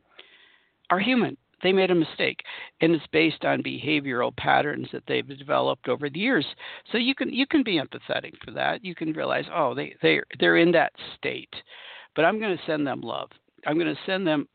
are 0.90 1.00
human. 1.00 1.36
They 1.62 1.72
made 1.72 1.90
a 1.90 1.94
mistake, 1.94 2.44
and 2.80 2.94
it's 2.94 3.06
based 3.08 3.44
on 3.44 3.64
behavioral 3.64 4.36
patterns 4.36 4.88
that 4.92 5.02
they've 5.08 5.26
developed 5.26 5.88
over 5.88 6.08
the 6.08 6.20
years. 6.20 6.46
So 6.92 6.98
you 6.98 7.14
can 7.16 7.32
you 7.32 7.46
can 7.46 7.64
be 7.64 7.80
empathetic 7.80 8.34
for 8.44 8.52
that. 8.52 8.84
You 8.84 8.94
can 8.94 9.12
realize, 9.12 9.46
oh, 9.52 9.74
they 9.74 9.96
they 10.00 10.20
they're 10.38 10.58
in 10.58 10.70
that 10.72 10.92
state, 11.16 11.52
but 12.14 12.24
I'm 12.24 12.38
going 12.38 12.56
to 12.56 12.62
send 12.64 12.86
them 12.86 13.00
love. 13.00 13.30
I'm 13.66 13.74
going 13.74 13.92
to 13.92 14.00
send 14.06 14.24
them 14.26 14.46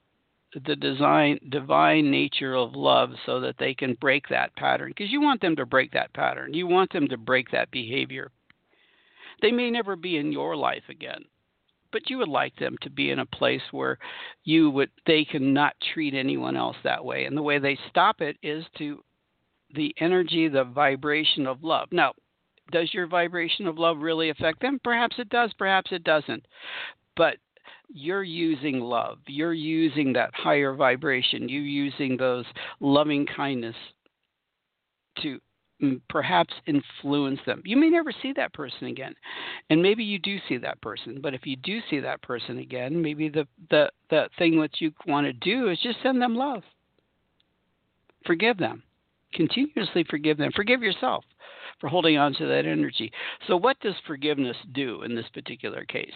the 0.65 0.75
design 0.75 1.39
divine 1.49 2.11
nature 2.11 2.55
of 2.55 2.75
love 2.75 3.09
so 3.25 3.39
that 3.39 3.55
they 3.57 3.73
can 3.73 3.95
break 3.95 4.27
that 4.29 4.55
pattern 4.55 4.89
because 4.95 5.11
you 5.11 5.19
want 5.19 5.41
them 5.41 5.55
to 5.55 5.65
break 5.65 5.91
that 5.91 6.13
pattern 6.13 6.53
you 6.53 6.67
want 6.67 6.91
them 6.93 7.07
to 7.07 7.17
break 7.17 7.49
that 7.51 7.71
behavior 7.71 8.29
they 9.41 9.51
may 9.51 9.71
never 9.71 9.95
be 9.95 10.17
in 10.17 10.31
your 10.31 10.55
life 10.55 10.83
again 10.89 11.23
but 11.93 12.09
you 12.09 12.17
would 12.17 12.27
like 12.27 12.55
them 12.57 12.75
to 12.81 12.89
be 12.89 13.11
in 13.11 13.19
a 13.19 13.25
place 13.25 13.61
where 13.71 13.97
you 14.43 14.69
would 14.71 14.89
they 15.05 15.23
cannot 15.23 15.75
treat 15.93 16.13
anyone 16.13 16.57
else 16.57 16.75
that 16.83 17.05
way. 17.05 17.23
And 17.23 17.37
the 17.37 17.41
way 17.41 17.59
they 17.59 17.77
stop 17.89 18.19
it 18.19 18.35
is 18.43 18.65
to 18.79 19.01
the 19.73 19.95
energy 19.99 20.49
the 20.49 20.65
vibration 20.65 21.47
of 21.47 21.63
love. 21.63 21.87
Now 21.91 22.13
does 22.71 22.93
your 22.93 23.07
vibration 23.07 23.67
of 23.67 23.77
love 23.77 23.99
really 23.99 24.29
affect 24.29 24.61
them? 24.61 24.79
Perhaps 24.83 25.15
it 25.19 25.29
does 25.29 25.53
perhaps 25.57 25.91
it 25.93 26.03
doesn't. 26.03 26.45
But 27.15 27.37
you're 27.87 28.23
using 28.23 28.79
love. 28.79 29.19
You're 29.27 29.53
using 29.53 30.13
that 30.13 30.31
higher 30.33 30.73
vibration. 30.73 31.47
You're 31.47 31.61
using 31.61 32.17
those 32.17 32.45
loving 32.79 33.25
kindness 33.25 33.75
to 35.21 35.39
perhaps 36.09 36.53
influence 36.65 37.39
them. 37.45 37.61
You 37.65 37.77
may 37.77 37.89
never 37.89 38.11
see 38.21 38.33
that 38.33 38.53
person 38.53 38.87
again. 38.87 39.15
And 39.69 39.81
maybe 39.81 40.03
you 40.03 40.19
do 40.19 40.37
see 40.47 40.57
that 40.57 40.81
person, 40.81 41.19
but 41.21 41.33
if 41.33 41.45
you 41.45 41.55
do 41.57 41.79
see 41.89 41.99
that 41.99 42.21
person 42.21 42.59
again, 42.59 43.01
maybe 43.01 43.29
the 43.29 43.47
the 43.69 43.89
the 44.09 44.29
thing 44.37 44.59
that 44.61 44.79
you 44.79 44.91
want 45.07 45.25
to 45.25 45.33
do 45.33 45.69
is 45.69 45.79
just 45.81 46.01
send 46.01 46.21
them 46.21 46.35
love. 46.35 46.63
Forgive 48.25 48.57
them. 48.57 48.83
Continuously 49.33 50.05
forgive 50.09 50.37
them. 50.37 50.51
Forgive 50.55 50.81
yourself 50.81 51.25
for 51.79 51.89
holding 51.89 52.17
on 52.17 52.33
to 52.35 52.45
that 52.45 52.65
energy. 52.65 53.11
So 53.47 53.57
what 53.57 53.79
does 53.79 53.95
forgiveness 54.07 54.57
do 54.73 55.01
in 55.01 55.15
this 55.15 55.27
particular 55.33 55.83
case? 55.85 56.13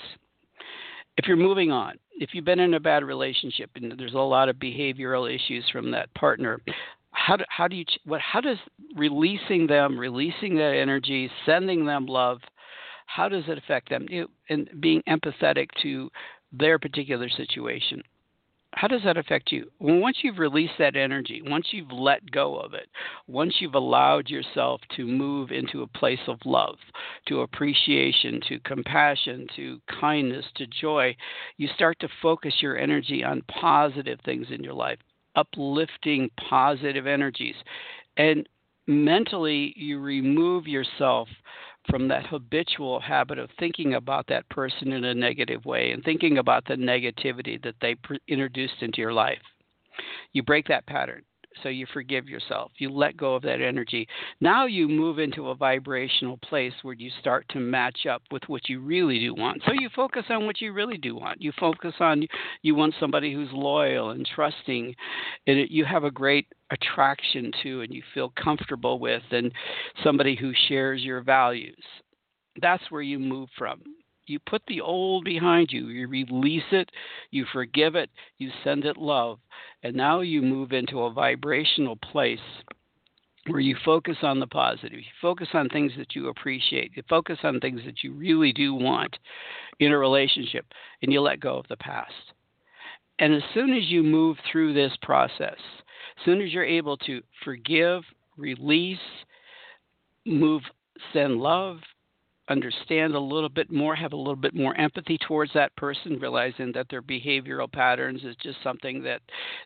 if 1.17 1.27
you're 1.27 1.35
moving 1.35 1.71
on, 1.71 1.95
if 2.19 2.29
you've 2.33 2.45
been 2.45 2.59
in 2.59 2.75
a 2.75 2.79
bad 2.79 3.03
relationship 3.03 3.71
and 3.75 3.93
there's 3.97 4.13
a 4.13 4.19
lot 4.19 4.49
of 4.49 4.55
behavioral 4.57 5.33
issues 5.33 5.65
from 5.71 5.91
that 5.91 6.13
partner, 6.13 6.61
how 7.17 7.35
do, 7.35 7.43
how 7.49 7.67
do 7.67 7.75
you 7.75 7.85
what 8.05 8.21
how 8.21 8.39
does 8.39 8.57
releasing 8.95 9.67
them, 9.67 9.99
releasing 9.99 10.55
that 10.55 10.75
energy, 10.75 11.29
sending 11.45 11.85
them 11.85 12.05
love, 12.05 12.39
how 13.07 13.27
does 13.27 13.43
it 13.47 13.57
affect 13.57 13.89
them? 13.89 14.05
You, 14.09 14.29
and 14.49 14.69
being 14.79 15.01
empathetic 15.09 15.69
to 15.81 16.09
their 16.51 16.77
particular 16.77 17.27
situation. 17.27 18.03
How 18.73 18.87
does 18.87 19.01
that 19.05 19.17
affect 19.17 19.51
you? 19.51 19.71
Well, 19.79 19.97
once 19.97 20.17
you've 20.21 20.37
released 20.37 20.73
that 20.77 20.95
energy, 20.95 21.41
once 21.43 21.67
you've 21.71 21.91
let 21.91 22.29
go 22.29 22.57
of 22.57 22.75
it, 22.75 22.87
once 23.25 23.55
you've 23.59 23.73
allowed 23.73 24.29
yourself 24.29 24.81
to 24.97 25.07
move 25.07 25.51
into 25.51 25.81
a 25.81 25.87
place 25.87 26.19
of 26.27 26.37
love, 26.45 26.75
to 27.27 27.41
appreciation, 27.41 28.39
to 28.47 28.59
compassion, 28.59 29.47
to 29.55 29.79
kindness, 29.99 30.45
to 30.57 30.67
joy, 30.67 31.15
you 31.57 31.67
start 31.73 31.99
to 32.01 32.09
focus 32.21 32.53
your 32.61 32.77
energy 32.77 33.23
on 33.23 33.41
positive 33.47 34.19
things 34.23 34.47
in 34.51 34.63
your 34.63 34.75
life 34.75 34.99
uplifting 35.37 36.29
positive 36.49 37.07
energies. 37.07 37.55
And 38.17 38.47
mentally, 38.87 39.73
you 39.77 39.99
remove 39.99 40.67
yourself 40.67 41.29
from 41.89 42.09
that 42.09 42.25
habitual 42.25 42.99
habit 42.99 43.39
of 43.39 43.49
thinking 43.59 43.93
about 43.93 44.27
that 44.27 44.49
person 44.49 44.91
in 44.91 45.05
a 45.05 45.13
negative 45.13 45.63
way 45.63 45.91
and 45.91 46.03
thinking 46.03 46.39
about 46.39 46.65
the 46.65 46.73
negativity 46.73 47.61
that 47.63 47.75
they 47.79 47.95
pr- 47.95 48.15
introduced 48.27 48.81
into 48.81 48.99
your 48.99 49.13
life. 49.13 49.39
You 50.33 50.43
break 50.43 50.67
that 50.67 50.85
pattern. 50.85 51.23
So 51.63 51.69
you 51.69 51.85
forgive 51.93 52.27
yourself. 52.27 52.71
You 52.77 52.89
let 52.89 53.17
go 53.17 53.35
of 53.35 53.43
that 53.43 53.61
energy. 53.61 54.07
Now 54.41 54.65
you 54.65 54.87
move 54.87 55.19
into 55.19 55.49
a 55.49 55.55
vibrational 55.55 56.37
place 56.37 56.73
where 56.83 56.93
you 56.93 57.09
start 57.19 57.45
to 57.49 57.59
match 57.59 58.05
up 58.05 58.21
with 58.31 58.43
what 58.47 58.69
you 58.69 58.79
really 58.79 59.19
do 59.19 59.33
want. 59.33 59.61
So 59.65 59.73
you 59.73 59.89
focus 59.95 60.23
on 60.29 60.45
what 60.45 60.61
you 60.61 60.73
really 60.73 60.97
do 60.97 61.15
want. 61.15 61.41
You 61.41 61.51
focus 61.59 61.93
on 61.99 62.27
you 62.61 62.75
want 62.75 62.95
somebody 62.99 63.33
who's 63.33 63.49
loyal 63.51 64.11
and 64.11 64.27
trusting, 64.35 64.95
and 65.47 65.69
you 65.69 65.85
have 65.85 66.03
a 66.03 66.11
great 66.11 66.47
attraction 66.71 67.51
to, 67.63 67.81
and 67.81 67.93
you 67.93 68.03
feel 68.13 68.33
comfortable 68.41 68.99
with, 68.99 69.23
and 69.31 69.51
somebody 70.03 70.35
who 70.35 70.51
shares 70.67 71.01
your 71.01 71.21
values. 71.21 71.83
That's 72.61 72.83
where 72.89 73.01
you 73.01 73.19
move 73.19 73.49
from 73.57 73.81
you 74.27 74.39
put 74.39 74.61
the 74.67 74.81
old 74.81 75.23
behind 75.23 75.71
you, 75.71 75.87
you 75.87 76.07
release 76.07 76.63
it, 76.71 76.89
you 77.31 77.45
forgive 77.51 77.95
it, 77.95 78.09
you 78.37 78.51
send 78.63 78.85
it 78.85 78.97
love, 78.97 79.39
and 79.83 79.95
now 79.95 80.21
you 80.21 80.41
move 80.41 80.73
into 80.73 81.01
a 81.01 81.11
vibrational 81.11 81.95
place 81.95 82.39
where 83.47 83.61
you 83.61 83.75
focus 83.85 84.17
on 84.23 84.39
the 84.39 84.47
positive, 84.47 84.99
you 84.99 85.05
focus 85.21 85.47
on 85.53 85.69
things 85.69 85.93
that 85.97 86.15
you 86.15 86.27
appreciate, 86.27 86.91
you 86.95 87.03
focus 87.09 87.39
on 87.43 87.59
things 87.59 87.81
that 87.85 88.03
you 88.03 88.13
really 88.13 88.51
do 88.51 88.73
want 88.73 89.15
in 89.79 89.91
a 89.91 89.97
relationship, 89.97 90.65
and 91.01 91.13
you 91.13 91.21
let 91.21 91.39
go 91.39 91.57
of 91.57 91.67
the 91.69 91.77
past. 91.77 92.13
And 93.19 93.33
as 93.33 93.43
soon 93.53 93.73
as 93.73 93.85
you 93.85 94.03
move 94.03 94.37
through 94.51 94.73
this 94.73 94.91
process, 95.01 95.57
as 95.57 96.25
soon 96.25 96.41
as 96.41 96.51
you're 96.51 96.65
able 96.65 96.97
to 96.97 97.21
forgive, 97.43 98.03
release, 98.37 98.97
move, 100.25 100.61
send 101.13 101.37
love, 101.37 101.77
understand 102.49 103.15
a 103.15 103.19
little 103.19 103.49
bit 103.49 103.71
more, 103.71 103.95
have 103.95 104.13
a 104.13 104.17
little 104.17 104.35
bit 104.35 104.55
more 104.55 104.75
empathy 104.77 105.17
towards 105.17 105.51
that 105.53 105.75
person, 105.75 106.19
realizing 106.19 106.71
that 106.73 106.87
their 106.89 107.01
behavioral 107.01 107.71
patterns 107.71 108.23
is 108.23 108.35
just 108.41 108.57
something 108.63 109.03
that 109.03 109.21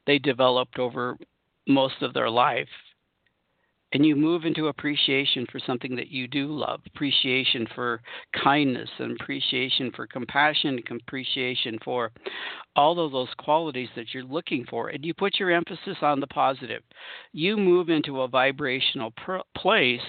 they 0.08 0.20
developed 0.20 0.80
over 0.80 1.18
most 1.68 2.02
of 2.02 2.14
their 2.14 2.30
life. 2.30 2.68
And 3.94 4.06
you 4.06 4.16
move 4.16 4.46
into 4.46 4.68
appreciation 4.68 5.46
for 5.52 5.60
something 5.60 5.98
that 5.98 6.08
you 6.08 6.26
do 6.26 6.48
love, 6.48 6.80
appreciation 6.88 7.68
for 7.76 8.02
kindness, 8.42 8.90
and 9.00 9.20
appreciation 9.20 9.92
for 9.94 10.08
compassion, 10.08 10.80
and 10.90 11.02
appreciation 11.02 11.78
for 11.84 12.12
all 12.78 13.06
of 13.06 13.12
those 13.12 13.28
qualities 13.38 13.90
that 13.98 14.14
you're 14.14 14.24
looking 14.24 14.66
for. 14.70 14.90
And 14.90 15.04
you 15.04 15.14
put 15.14 15.40
your 15.40 15.52
emphasis 15.52 15.98
on 16.02 16.22
the 16.22 16.28
positive. 16.28 16.84
You 17.34 17.58
move 17.58 17.90
into 17.90 18.22
a 18.22 18.30
vibrational 18.30 19.12
pr- 19.12 19.40
place 19.58 20.00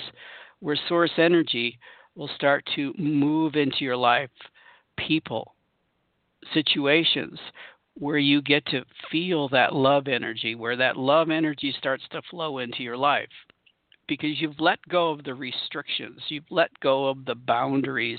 where 0.60 0.78
source 0.88 1.10
energy 1.18 1.76
will 2.14 2.30
start 2.34 2.68
to 2.76 2.94
move 2.98 3.54
into 3.54 3.78
your 3.80 3.96
life 3.96 4.30
people, 4.96 5.54
situations 6.52 7.38
where 7.94 8.18
you 8.18 8.40
get 8.40 8.64
to 8.66 8.84
feel 9.10 9.48
that 9.50 9.74
love 9.74 10.08
energy, 10.08 10.54
where 10.54 10.76
that 10.76 10.96
love 10.96 11.30
energy 11.30 11.74
starts 11.76 12.04
to 12.10 12.22
flow 12.30 12.58
into 12.58 12.82
your 12.82 12.96
life. 12.96 13.28
Because 14.08 14.40
you've 14.40 14.60
let 14.60 14.78
go 14.88 15.10
of 15.10 15.24
the 15.24 15.34
restrictions, 15.34 16.20
you've 16.28 16.50
let 16.50 16.70
go 16.80 17.08
of 17.08 17.24
the 17.24 17.34
boundaries 17.34 18.18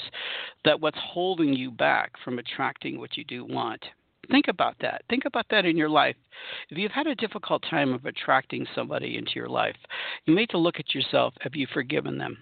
that 0.64 0.80
what's 0.80 0.98
holding 1.00 1.54
you 1.54 1.72
back 1.72 2.14
from 2.24 2.40
attracting 2.40 2.98
what 2.98 3.18
you 3.18 3.24
do 3.26 3.46
want. 3.46 3.84
Think 4.32 4.48
about 4.48 4.76
that. 4.80 5.04
Think 5.10 5.26
about 5.26 5.46
that 5.52 5.66
in 5.66 5.76
your 5.76 5.90
life. 5.90 6.16
If 6.70 6.78
you've 6.78 6.92
had 6.92 7.08
a 7.08 7.16
difficult 7.16 7.64
time 7.70 7.94
of 7.94 8.06
attracting 8.06 8.66
somebody 8.74 9.18
into 9.18 9.32
your 9.36 9.50
life, 9.50 9.76
you 10.26 10.34
need 10.34 10.50
to 10.52 10.58
look 10.58 10.80
at 10.80 10.96
yourself. 10.96 11.34
Have 11.42 11.56
you 11.56 11.68
forgiven 11.74 12.18
them? 12.18 12.38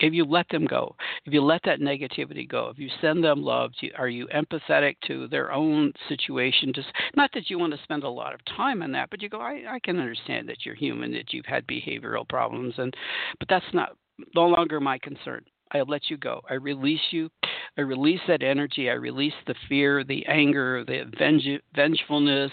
If 0.00 0.12
you 0.12 0.24
let 0.24 0.48
them 0.50 0.66
go, 0.66 0.94
if 1.24 1.32
you 1.32 1.42
let 1.42 1.62
that 1.64 1.80
negativity 1.80 2.48
go, 2.48 2.68
if 2.68 2.78
you 2.78 2.88
send 3.00 3.22
them 3.24 3.42
love, 3.42 3.72
are 3.96 4.08
you 4.08 4.28
empathetic 4.28 4.96
to 5.06 5.28
their 5.28 5.52
own 5.52 5.92
situation? 6.08 6.72
Just 6.74 6.88
not 7.16 7.30
that 7.34 7.50
you 7.50 7.58
want 7.58 7.72
to 7.74 7.82
spend 7.82 8.04
a 8.04 8.08
lot 8.08 8.34
of 8.34 8.44
time 8.44 8.82
on 8.82 8.92
that, 8.92 9.10
but 9.10 9.22
you 9.22 9.28
go, 9.28 9.40
I, 9.40 9.64
I 9.68 9.78
can 9.82 9.98
understand 9.98 10.48
that 10.48 10.64
you're 10.64 10.74
human, 10.74 11.12
that 11.12 11.32
you've 11.32 11.46
had 11.46 11.66
behavioral 11.66 12.28
problems, 12.28 12.74
and 12.78 12.94
but 13.38 13.48
that's 13.48 13.64
not 13.72 13.96
no 14.34 14.46
longer 14.46 14.80
my 14.80 14.98
concern. 14.98 15.44
I 15.72 15.82
let 15.82 16.08
you 16.08 16.16
go. 16.16 16.40
I 16.48 16.54
release 16.54 17.00
you. 17.10 17.28
I 17.76 17.82
release 17.82 18.20
that 18.26 18.42
energy. 18.42 18.88
I 18.88 18.94
release 18.94 19.34
the 19.46 19.54
fear, 19.68 20.02
the 20.02 20.24
anger, 20.26 20.84
the 20.84 21.04
venge- 21.18 21.60
vengefulness, 21.74 22.50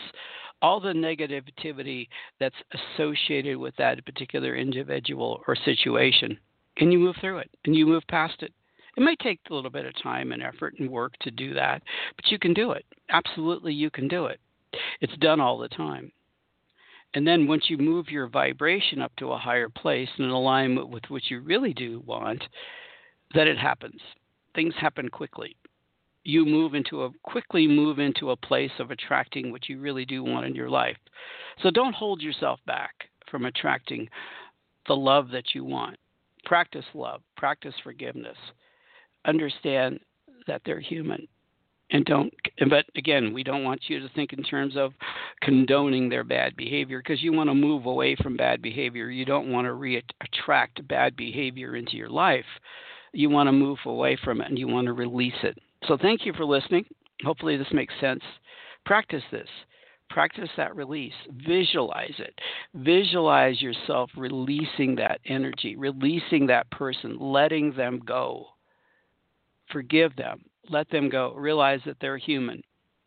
all 0.61 0.79
the 0.79 0.89
negativity 0.89 2.07
that's 2.39 2.55
associated 2.73 3.57
with 3.57 3.75
that 3.77 4.05
particular 4.05 4.55
individual 4.55 5.41
or 5.47 5.55
situation 5.55 6.37
and 6.77 6.91
you 6.91 7.00
move 7.00 7.15
through 7.20 7.39
it 7.39 7.50
and 7.65 7.75
you 7.75 7.86
move 7.86 8.03
past 8.10 8.41
it. 8.41 8.53
It 8.98 9.01
may 9.01 9.15
take 9.15 9.39
a 9.50 9.53
little 9.53 9.70
bit 9.70 9.86
of 9.86 10.01
time 10.01 10.32
and 10.32 10.41
effort 10.41 10.75
and 10.79 10.89
work 10.89 11.13
to 11.22 11.32
do 11.32 11.53
that, 11.53 11.82
but 12.15 12.32
you 12.32 12.39
can 12.39 12.53
do 12.53 12.72
it. 12.72 12.86
Absolutely, 13.10 13.74
you 13.74 13.89
can 13.89 14.08
do 14.08 14.25
it. 14.25 14.39
It's 15.01 15.17
done 15.17 15.41
all 15.41 15.58
the 15.58 15.67
time. 15.67 16.12
And 17.13 17.25
then 17.25 17.48
once 17.48 17.70
you 17.70 17.77
move 17.77 18.10
your 18.10 18.27
vibration 18.27 19.01
up 19.01 19.15
to 19.17 19.32
a 19.32 19.38
higher 19.38 19.70
place 19.70 20.10
and 20.17 20.25
in 20.25 20.32
alignment 20.32 20.89
with 20.89 21.03
what 21.08 21.29
you 21.29 21.39
really 21.39 21.74
do 21.74 22.03
want, 22.05 22.44
then 23.34 23.48
it 23.48 23.58
happens. 23.58 24.01
Things 24.53 24.74
happen 24.79 25.10
quickly. 25.10 25.55
You 26.24 26.46
move 26.46 26.74
into 26.74 27.03
a 27.03 27.12
quickly 27.24 27.67
move 27.67 28.00
into 28.00 28.32
a 28.32 28.36
place 28.36 28.72
of 28.79 28.91
attracting 28.91 29.51
what 29.51 29.70
you 29.70 29.79
really 29.79 30.05
do 30.05 30.24
want 30.24 30.46
in 30.46 30.55
your 30.55 30.70
life. 30.70 30.98
So 31.62 31.70
don't 31.70 31.96
hold 31.96 32.22
yourself 32.22 32.60
back 32.65 32.94
from 33.29 33.46
attracting 33.46 34.10
the 34.88 34.96
love 34.96 35.29
that 35.29 35.53
you 35.53 35.63
want. 35.63 35.98
Practice 36.45 36.85
love, 36.93 37.21
practice 37.35 37.73
forgiveness. 37.83 38.37
Understand 39.25 39.99
that 40.47 40.61
they're 40.65 40.79
human 40.79 41.27
and 41.91 42.05
don't 42.05 42.33
but 42.69 42.85
again 42.95 43.33
we 43.33 43.43
don't 43.43 43.63
want 43.63 43.81
you 43.87 43.99
to 43.99 44.09
think 44.15 44.33
in 44.33 44.43
terms 44.43 44.75
of 44.75 44.91
condoning 45.41 46.09
their 46.09 46.23
bad 46.23 46.55
behavior 46.55 46.99
because 46.99 47.21
you 47.21 47.31
want 47.31 47.49
to 47.49 47.53
move 47.53 47.85
away 47.85 48.15
from 48.15 48.35
bad 48.35 48.61
behavior. 48.61 49.09
You 49.09 49.25
don't 49.25 49.51
want 49.51 49.65
to 49.65 49.73
re-attract 49.73 50.87
bad 50.87 51.15
behavior 51.15 51.75
into 51.75 51.95
your 51.95 52.09
life. 52.09 52.45
You 53.13 53.29
want 53.29 53.47
to 53.47 53.51
move 53.51 53.77
away 53.85 54.17
from 54.23 54.41
it 54.41 54.49
and 54.49 54.57
you 54.57 54.67
want 54.67 54.87
to 54.87 54.93
release 54.93 55.33
it. 55.43 55.57
So 55.87 55.97
thank 56.01 56.25
you 56.25 56.33
for 56.33 56.45
listening. 56.45 56.85
Hopefully 57.23 57.57
this 57.57 57.67
makes 57.71 57.93
sense. 58.01 58.23
Practice 58.85 59.23
this 59.31 59.47
practice 60.09 60.50
that 60.55 60.75
release 60.75 61.13
visualize 61.45 62.13
it 62.19 62.39
visualize 62.75 63.62
yourself 63.62 64.09
releasing 64.15 64.95
that 64.95 65.19
energy 65.25 65.75
releasing 65.75 66.47
that 66.47 66.69
person 66.71 67.17
letting 67.19 67.74
them 67.75 68.00
go 68.05 68.45
forgive 69.71 70.15
them 70.15 70.39
let 70.69 70.89
them 70.89 71.09
go. 71.09 71.33
Realize 71.33 71.81
that 71.85 71.97
they're 72.00 72.17
human. 72.17 72.62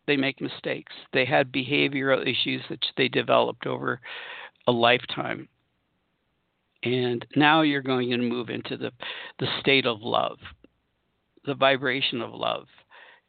They 0.06 0.16
make 0.16 0.40
mistakes. 0.40 0.92
They 1.12 1.24
had 1.24 1.52
behavioral 1.52 2.22
issues 2.22 2.62
that 2.70 2.84
they 2.96 3.08
developed 3.08 3.66
over 3.66 4.00
a 4.66 4.72
lifetime. 4.72 5.48
And 6.82 7.26
now 7.36 7.62
you're 7.62 7.82
going 7.82 8.10
to 8.10 8.18
move 8.18 8.48
into 8.50 8.76
the, 8.76 8.92
the 9.38 9.48
state 9.60 9.86
of 9.86 10.00
love, 10.00 10.38
the 11.44 11.54
vibration 11.54 12.22
of 12.22 12.32
love. 12.32 12.66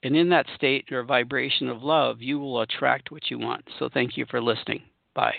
And 0.03 0.15
in 0.15 0.29
that 0.29 0.45
state 0.55 0.91
or 0.91 1.03
vibration 1.03 1.67
of 1.67 1.83
love, 1.83 2.21
you 2.21 2.39
will 2.39 2.61
attract 2.61 3.11
what 3.11 3.29
you 3.29 3.37
want. 3.37 3.65
So 3.77 3.89
thank 3.93 4.15
you 4.15 4.25
for 4.29 4.41
listening. 4.41 4.81
Bye. 5.13 5.35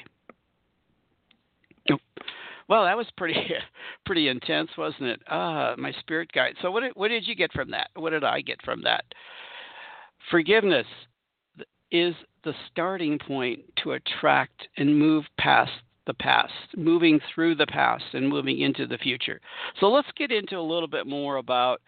Well, 2.71 2.85
that 2.85 2.97
was 2.97 3.09
pretty 3.17 3.35
pretty 4.07 4.29
intense, 4.29 4.71
wasn't 4.79 5.09
it? 5.09 5.21
Ah, 5.29 5.75
my 5.77 5.93
spirit 5.99 6.31
guide. 6.33 6.55
So 6.63 6.71
what 6.71 6.81
did, 6.83 6.93
what 6.95 7.09
did 7.09 7.27
you 7.27 7.35
get 7.35 7.53
from 7.53 7.73
that? 7.73 7.89
What 7.97 8.11
did 8.11 8.23
I 8.23 8.43
get 8.43 8.63
from 8.65 8.83
that? 8.83 9.05
Forgiveness 10.31 10.87
is 11.91 12.15
the 12.45 12.55
starting 12.71 13.19
point 13.19 13.61
to 13.83 13.93
attract 13.93 14.69
and 14.77 14.97
move 14.97 15.25
past 15.37 15.73
the 16.07 16.15
past, 16.15 16.53
moving 16.77 17.21
through 17.35 17.57
the 17.57 17.67
past 17.67 18.05
and 18.13 18.29
moving 18.29 18.61
into 18.61 18.87
the 18.87 18.99
future. 18.99 19.41
So 19.81 19.89
let's 19.89 20.09
get 20.17 20.31
into 20.31 20.57
a 20.57 20.63
little 20.63 20.89
bit 20.89 21.07
more 21.07 21.37
about 21.37 21.81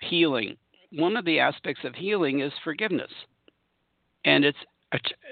healing. 0.00 0.56
One 0.96 1.16
of 1.16 1.24
the 1.24 1.40
aspects 1.40 1.82
of 1.84 1.94
healing 1.94 2.40
is 2.40 2.52
forgiveness. 2.62 3.10
And 4.24 4.44
it's 4.44 4.58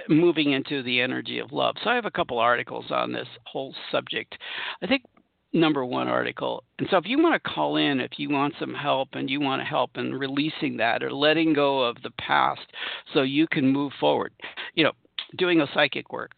moving 0.08 0.52
into 0.52 0.82
the 0.82 1.00
energy 1.00 1.38
of 1.38 1.52
love. 1.52 1.76
So 1.82 1.90
I 1.90 1.94
have 1.94 2.04
a 2.04 2.10
couple 2.10 2.38
articles 2.38 2.86
on 2.90 3.12
this 3.12 3.28
whole 3.44 3.74
subject. 3.90 4.36
I 4.82 4.86
think 4.86 5.04
number 5.52 5.84
one 5.84 6.08
article. 6.08 6.64
And 6.78 6.88
so 6.90 6.96
if 6.96 7.06
you 7.06 7.22
want 7.22 7.40
to 7.40 7.50
call 7.50 7.76
in, 7.76 8.00
if 8.00 8.18
you 8.18 8.28
want 8.28 8.54
some 8.58 8.74
help 8.74 9.10
and 9.12 9.30
you 9.30 9.40
want 9.40 9.62
to 9.62 9.66
help 9.66 9.96
in 9.96 10.14
releasing 10.14 10.76
that 10.78 11.02
or 11.02 11.12
letting 11.12 11.52
go 11.52 11.82
of 11.82 11.96
the 12.02 12.10
past 12.18 12.62
so 13.14 13.22
you 13.22 13.46
can 13.46 13.66
move 13.66 13.92
forward, 14.00 14.32
you 14.74 14.82
know, 14.84 14.92
doing 15.38 15.60
a 15.60 15.68
psychic 15.72 16.12
work 16.12 16.32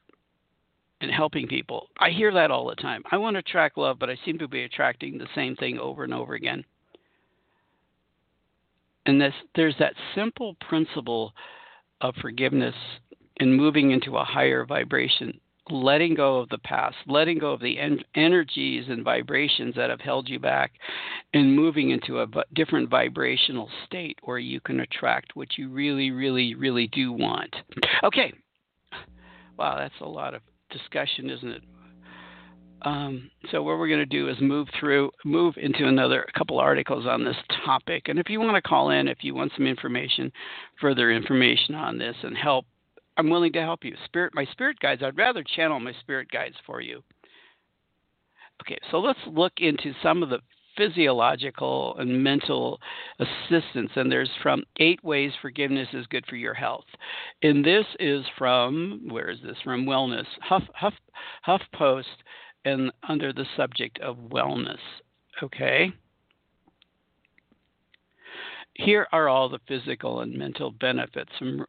and 1.00 1.10
helping 1.10 1.46
people. 1.46 1.88
I 1.98 2.10
hear 2.10 2.32
that 2.32 2.50
all 2.50 2.66
the 2.66 2.76
time. 2.76 3.02
I 3.10 3.16
want 3.16 3.34
to 3.34 3.40
attract 3.40 3.78
love, 3.78 3.98
but 3.98 4.10
I 4.10 4.18
seem 4.24 4.38
to 4.38 4.48
be 4.48 4.64
attracting 4.64 5.16
the 5.16 5.28
same 5.34 5.56
thing 5.56 5.78
over 5.78 6.04
and 6.04 6.14
over 6.14 6.34
again. 6.34 6.64
And 9.06 9.20
this, 9.20 9.34
there's 9.54 9.76
that 9.78 9.94
simple 10.14 10.56
principle 10.68 11.32
of 12.00 12.14
forgiveness 12.16 12.74
and 13.38 13.54
moving 13.54 13.90
into 13.90 14.16
a 14.16 14.24
higher 14.24 14.64
vibration, 14.64 15.40
letting 15.70 16.14
go 16.14 16.38
of 16.38 16.48
the 16.50 16.58
past, 16.58 16.96
letting 17.06 17.38
go 17.38 17.52
of 17.52 17.60
the 17.60 17.78
en- 17.78 18.04
energies 18.14 18.84
and 18.88 19.04
vibrations 19.04 19.74
that 19.74 19.90
have 19.90 20.00
held 20.00 20.28
you 20.28 20.38
back, 20.38 20.72
and 21.32 21.54
moving 21.54 21.90
into 21.90 22.18
a 22.18 22.26
v- 22.26 22.42
different 22.54 22.88
vibrational 22.88 23.68
state 23.86 24.18
where 24.22 24.38
you 24.38 24.60
can 24.60 24.80
attract 24.80 25.34
what 25.34 25.58
you 25.58 25.68
really, 25.68 26.10
really, 26.10 26.54
really 26.54 26.86
do 26.88 27.12
want. 27.12 27.54
Okay. 28.02 28.32
Wow, 29.58 29.76
that's 29.78 29.94
a 30.00 30.08
lot 30.08 30.34
of 30.34 30.42
discussion, 30.70 31.30
isn't 31.30 31.48
it? 31.48 31.62
Um, 32.82 33.30
so 33.50 33.62
what 33.62 33.78
we're 33.78 33.88
going 33.88 34.00
to 34.00 34.06
do 34.06 34.28
is 34.28 34.36
move 34.40 34.68
through, 34.78 35.10
move 35.24 35.54
into 35.56 35.86
another 35.86 36.26
couple 36.36 36.58
articles 36.58 37.06
on 37.06 37.24
this 37.24 37.36
topic. 37.64 38.08
And 38.08 38.18
if 38.18 38.28
you 38.28 38.40
want 38.40 38.56
to 38.56 38.62
call 38.62 38.90
in, 38.90 39.08
if 39.08 39.18
you 39.22 39.34
want 39.34 39.52
some 39.56 39.66
information, 39.66 40.30
further 40.80 41.10
information 41.10 41.74
on 41.74 41.98
this, 41.98 42.16
and 42.22 42.36
help 42.36 42.66
I'm 43.16 43.30
willing 43.30 43.52
to 43.52 43.60
help 43.60 43.84
you. 43.84 43.94
Spirit, 44.06 44.34
my 44.34 44.44
spirit 44.46 44.78
guides. 44.80 45.02
I'd 45.02 45.16
rather 45.16 45.44
channel 45.44 45.78
my 45.78 45.92
spirit 46.00 46.28
guides 46.30 46.56
for 46.66 46.80
you. 46.80 47.02
Okay, 48.62 48.78
so 48.90 48.98
let's 48.98 49.18
look 49.26 49.52
into 49.58 49.92
some 50.02 50.22
of 50.22 50.30
the 50.30 50.40
physiological 50.76 51.96
and 51.98 52.22
mental 52.22 52.80
assistance. 53.20 53.90
And 53.94 54.10
there's 54.10 54.30
from 54.42 54.64
eight 54.78 55.02
ways 55.04 55.32
forgiveness 55.40 55.88
is 55.92 56.06
good 56.06 56.24
for 56.26 56.36
your 56.36 56.54
health. 56.54 56.86
And 57.42 57.64
this 57.64 57.86
is 58.00 58.24
from 58.36 59.02
where 59.08 59.30
is 59.30 59.38
this 59.44 59.56
from? 59.62 59.86
Wellness, 59.86 60.26
Huff 60.40 60.64
Huff 60.74 60.94
HuffPost, 61.46 62.04
and 62.64 62.90
under 63.08 63.32
the 63.32 63.46
subject 63.56 63.98
of 64.00 64.16
wellness. 64.16 64.78
Okay. 65.42 65.92
Here 68.74 69.06
are 69.12 69.28
all 69.28 69.48
the 69.48 69.60
physical 69.68 70.20
and 70.20 70.36
mental 70.36 70.72
benefits 70.72 71.30
from 71.38 71.64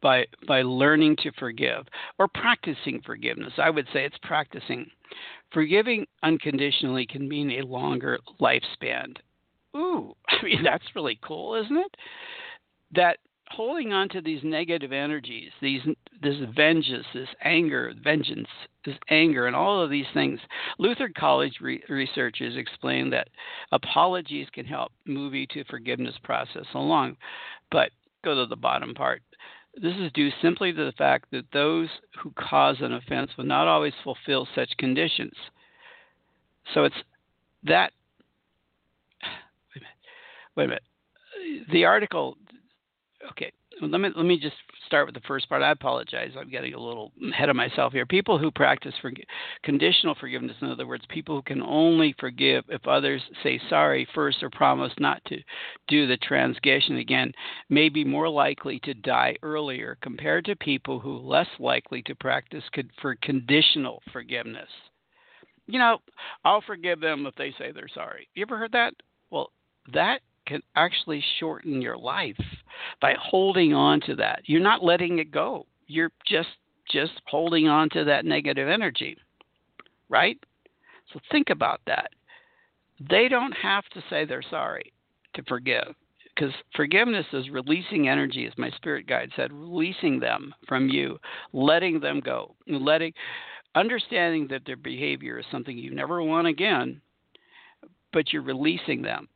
by 0.00 0.24
by 0.46 0.62
learning 0.62 1.16
to 1.22 1.32
forgive 1.38 1.86
or 2.18 2.28
practicing 2.28 3.00
forgiveness. 3.04 3.52
I 3.58 3.70
would 3.70 3.86
say 3.92 4.04
it's 4.04 4.18
practicing. 4.22 4.90
Forgiving 5.52 6.06
unconditionally 6.22 7.06
can 7.06 7.28
mean 7.28 7.50
a 7.52 7.66
longer 7.66 8.18
lifespan. 8.40 9.14
Ooh, 9.76 10.14
I 10.28 10.44
mean 10.44 10.62
that's 10.62 10.84
really 10.94 11.18
cool, 11.22 11.54
isn't 11.56 11.76
it? 11.76 11.94
That 12.94 13.18
holding 13.50 13.92
on 13.92 14.08
to 14.10 14.20
these 14.20 14.40
negative 14.42 14.92
energies, 14.92 15.50
these 15.60 15.80
this 16.22 16.36
vengeance, 16.54 17.06
this 17.14 17.28
anger, 17.44 17.92
vengeance, 18.02 18.48
this 18.84 18.96
anger, 19.10 19.46
and 19.46 19.54
all 19.54 19.82
of 19.82 19.90
these 19.90 20.06
things. 20.14 20.40
Luther 20.78 21.10
College 21.16 21.58
re- 21.60 21.82
researchers 21.88 22.56
explain 22.56 23.10
that 23.10 23.28
apologies 23.72 24.48
can 24.52 24.64
help 24.64 24.92
move 25.06 25.34
you 25.34 25.46
to 25.48 25.64
forgiveness 25.64 26.14
process 26.22 26.66
along. 26.74 27.16
But 27.70 27.90
go 28.24 28.34
to 28.34 28.46
the 28.46 28.56
bottom 28.56 28.94
part. 28.94 29.22
This 29.80 29.94
is 29.98 30.10
due 30.12 30.30
simply 30.40 30.72
to 30.72 30.84
the 30.84 30.92
fact 30.92 31.26
that 31.32 31.44
those 31.52 31.88
who 32.22 32.32
cause 32.32 32.76
an 32.80 32.94
offense 32.94 33.30
will 33.36 33.44
not 33.44 33.68
always 33.68 33.92
fulfill 34.02 34.48
such 34.54 34.70
conditions. 34.78 35.34
So 36.72 36.84
it's 36.84 36.96
that. 37.64 37.92
Wait 40.56 40.64
a 40.64 40.68
minute. 40.68 40.82
The 41.70 41.84
article. 41.84 42.36
Okay, 43.32 43.52
let 43.82 44.00
me 44.00 44.08
let 44.16 44.24
me 44.24 44.38
just 44.38 44.56
start 44.86 45.06
with 45.06 45.14
the 45.14 45.26
first 45.26 45.48
part. 45.48 45.62
I 45.62 45.70
apologize. 45.70 46.32
I'm 46.38 46.50
getting 46.50 46.74
a 46.74 46.80
little 46.80 47.12
ahead 47.30 47.48
of 47.48 47.56
myself 47.56 47.92
here. 47.92 48.06
People 48.06 48.38
who 48.38 48.50
practice 48.50 48.94
for 49.00 49.12
conditional 49.62 50.14
forgiveness, 50.14 50.56
in 50.60 50.70
other 50.70 50.86
words, 50.86 51.04
people 51.08 51.36
who 51.36 51.42
can 51.42 51.62
only 51.62 52.14
forgive 52.18 52.64
if 52.68 52.86
others 52.86 53.22
say 53.42 53.60
sorry 53.68 54.06
first 54.14 54.42
or 54.42 54.50
promise 54.50 54.92
not 54.98 55.22
to 55.26 55.38
do 55.88 56.06
the 56.06 56.16
transgression 56.18 56.96
again, 56.96 57.32
may 57.68 57.88
be 57.88 58.04
more 58.04 58.28
likely 58.28 58.78
to 58.80 58.94
die 58.94 59.36
earlier 59.42 59.98
compared 60.00 60.44
to 60.46 60.56
people 60.56 60.98
who 60.98 61.18
less 61.18 61.48
likely 61.58 62.02
to 62.02 62.14
practice 62.14 62.64
for 63.02 63.16
conditional 63.22 64.02
forgiveness. 64.12 64.68
You 65.66 65.80
know, 65.80 65.98
I'll 66.44 66.62
forgive 66.62 67.00
them 67.00 67.26
if 67.26 67.34
they 67.34 67.52
say 67.58 67.72
they're 67.72 67.88
sorry. 67.92 68.28
You 68.34 68.42
ever 68.42 68.56
heard 68.56 68.72
that? 68.72 68.94
Well, 69.30 69.50
that 69.92 70.20
can 70.46 70.62
actually 70.74 71.22
shorten 71.38 71.82
your 71.82 71.96
life 71.96 72.40
by 73.00 73.14
holding 73.20 73.74
on 73.74 74.00
to 74.02 74.14
that. 74.16 74.42
You're 74.44 74.60
not 74.60 74.84
letting 74.84 75.18
it 75.18 75.30
go. 75.30 75.66
You're 75.86 76.12
just 76.26 76.48
just 76.90 77.20
holding 77.26 77.66
on 77.66 77.88
to 77.90 78.04
that 78.04 78.24
negative 78.24 78.68
energy. 78.68 79.16
Right? 80.08 80.38
So 81.12 81.20
think 81.30 81.50
about 81.50 81.80
that. 81.86 82.10
They 83.10 83.28
don't 83.28 83.52
have 83.52 83.84
to 83.86 84.02
say 84.08 84.24
they're 84.24 84.42
sorry 84.42 84.92
to 85.34 85.42
forgive 85.48 85.94
because 86.34 86.52
forgiveness 86.74 87.26
is 87.32 87.50
releasing 87.50 88.08
energy 88.08 88.46
as 88.46 88.52
my 88.56 88.70
spirit 88.70 89.06
guide 89.06 89.30
said 89.36 89.52
releasing 89.52 90.18
them 90.20 90.54
from 90.66 90.88
you 90.88 91.18
letting 91.52 92.00
them 92.00 92.20
go 92.20 92.54
letting 92.68 93.12
understanding 93.74 94.46
that 94.48 94.62
their 94.66 94.76
behavior 94.76 95.38
is 95.38 95.44
something 95.50 95.76
you 95.76 95.94
never 95.94 96.22
want 96.22 96.46
again 96.46 97.00
but 98.12 98.32
you're 98.32 98.42
releasing 98.42 99.02
them 99.02 99.28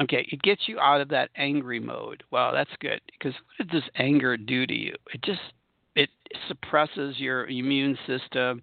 Okay, 0.00 0.26
it 0.30 0.40
gets 0.42 0.62
you 0.66 0.80
out 0.80 1.00
of 1.00 1.08
that 1.08 1.30
angry 1.36 1.78
mode. 1.78 2.22
Wow, 2.30 2.52
that's 2.52 2.70
good. 2.80 3.00
Because 3.06 3.34
what 3.58 3.68
does 3.68 3.82
this 3.82 3.90
anger 3.96 4.36
do 4.36 4.66
to 4.66 4.74
you? 4.74 4.94
It 5.12 5.22
just 5.22 5.40
it 5.94 6.08
suppresses 6.48 7.18
your 7.18 7.46
immune 7.46 7.98
system. 8.06 8.60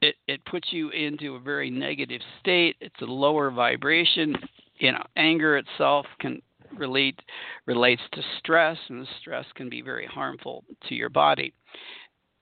It 0.00 0.14
it 0.26 0.44
puts 0.46 0.68
you 0.72 0.90
into 0.90 1.34
a 1.34 1.40
very 1.40 1.70
negative 1.70 2.22
state. 2.40 2.76
It's 2.80 3.00
a 3.02 3.06
lower 3.06 3.50
vibration. 3.50 4.34
You 4.78 4.92
know, 4.92 5.04
anger 5.16 5.58
itself 5.58 6.06
can 6.18 6.40
relate 6.76 7.18
relates 7.66 8.02
to 8.12 8.22
stress, 8.38 8.78
and 8.88 9.06
stress 9.20 9.44
can 9.54 9.68
be 9.68 9.82
very 9.82 10.06
harmful 10.06 10.64
to 10.88 10.94
your 10.94 11.10
body. 11.10 11.52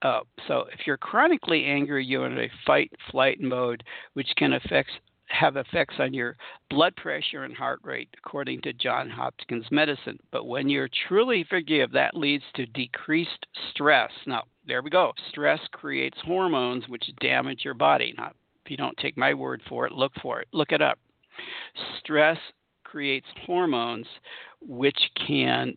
Uh, 0.01 0.21
so 0.47 0.63
if 0.71 0.87
you're 0.87 0.97
chronically 0.97 1.65
angry, 1.65 2.05
you're 2.05 2.25
in 2.25 2.39
a 2.39 2.49
fight 2.65 2.91
flight 3.11 3.41
mode, 3.41 3.83
which 4.13 4.29
can 4.37 4.53
affect 4.53 4.89
have 5.29 5.55
effects 5.57 5.95
on 5.99 6.13
your 6.13 6.35
blood 6.69 6.95
pressure 6.95 7.43
and 7.43 7.55
heart 7.55 7.79
rate, 7.83 8.09
according 8.17 8.61
to 8.61 8.73
John 8.73 9.09
Hopkins 9.09 9.65
Medicine. 9.71 10.19
But 10.31 10.45
when 10.45 10.69
you're 10.69 10.89
truly 11.07 11.45
forgive, 11.49 11.91
that 11.91 12.15
leads 12.15 12.43
to 12.55 12.65
decreased 12.67 13.45
stress. 13.71 14.11
Now, 14.25 14.43
there 14.67 14.81
we 14.81 14.89
go. 14.89 15.13
Stress 15.29 15.59
creates 15.71 16.17
hormones 16.25 16.87
which 16.87 17.11
damage 17.21 17.61
your 17.63 17.73
body. 17.73 18.13
Now, 18.17 18.31
if 18.65 18.71
you 18.71 18.77
don't 18.77 18.97
take 18.97 19.17
my 19.17 19.33
word 19.33 19.61
for 19.69 19.85
it, 19.85 19.93
look 19.93 20.11
for 20.21 20.41
it. 20.41 20.47
Look 20.51 20.71
it 20.71 20.81
up. 20.81 20.99
Stress 21.99 22.37
creates 22.83 23.27
hormones 23.45 24.07
which 24.61 24.99
can 25.27 25.75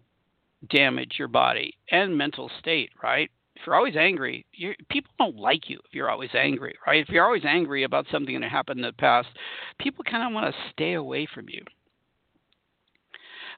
damage 0.71 1.15
your 1.19 1.29
body 1.29 1.75
and 1.91 2.17
mental 2.17 2.51
state, 2.59 2.91
right? 3.03 3.31
If 3.63 3.67
you're 3.69 3.77
always 3.77 3.95
angry, 3.97 4.45
you're, 4.53 4.75
people 4.91 5.13
don't 5.21 5.37
like 5.37 5.71
you 5.71 5.79
if 5.85 5.95
you're 5.95 6.11
always 6.11 6.31
mm-hmm. 6.31 6.39
angry, 6.39 6.75
right? 6.85 7.01
If 7.01 7.11
you're 7.11 7.25
always 7.25 7.45
angry 7.45 7.85
about 7.85 8.07
something 8.11 8.41
that 8.41 8.51
happened 8.51 8.81
in 8.81 8.87
the 8.87 8.93
past, 8.93 9.29
people 9.79 10.03
kind 10.03 10.27
of 10.27 10.33
want 10.35 10.53
to 10.53 10.73
stay 10.73 10.95
away 10.95 11.29
from 11.33 11.49
you. 11.49 11.63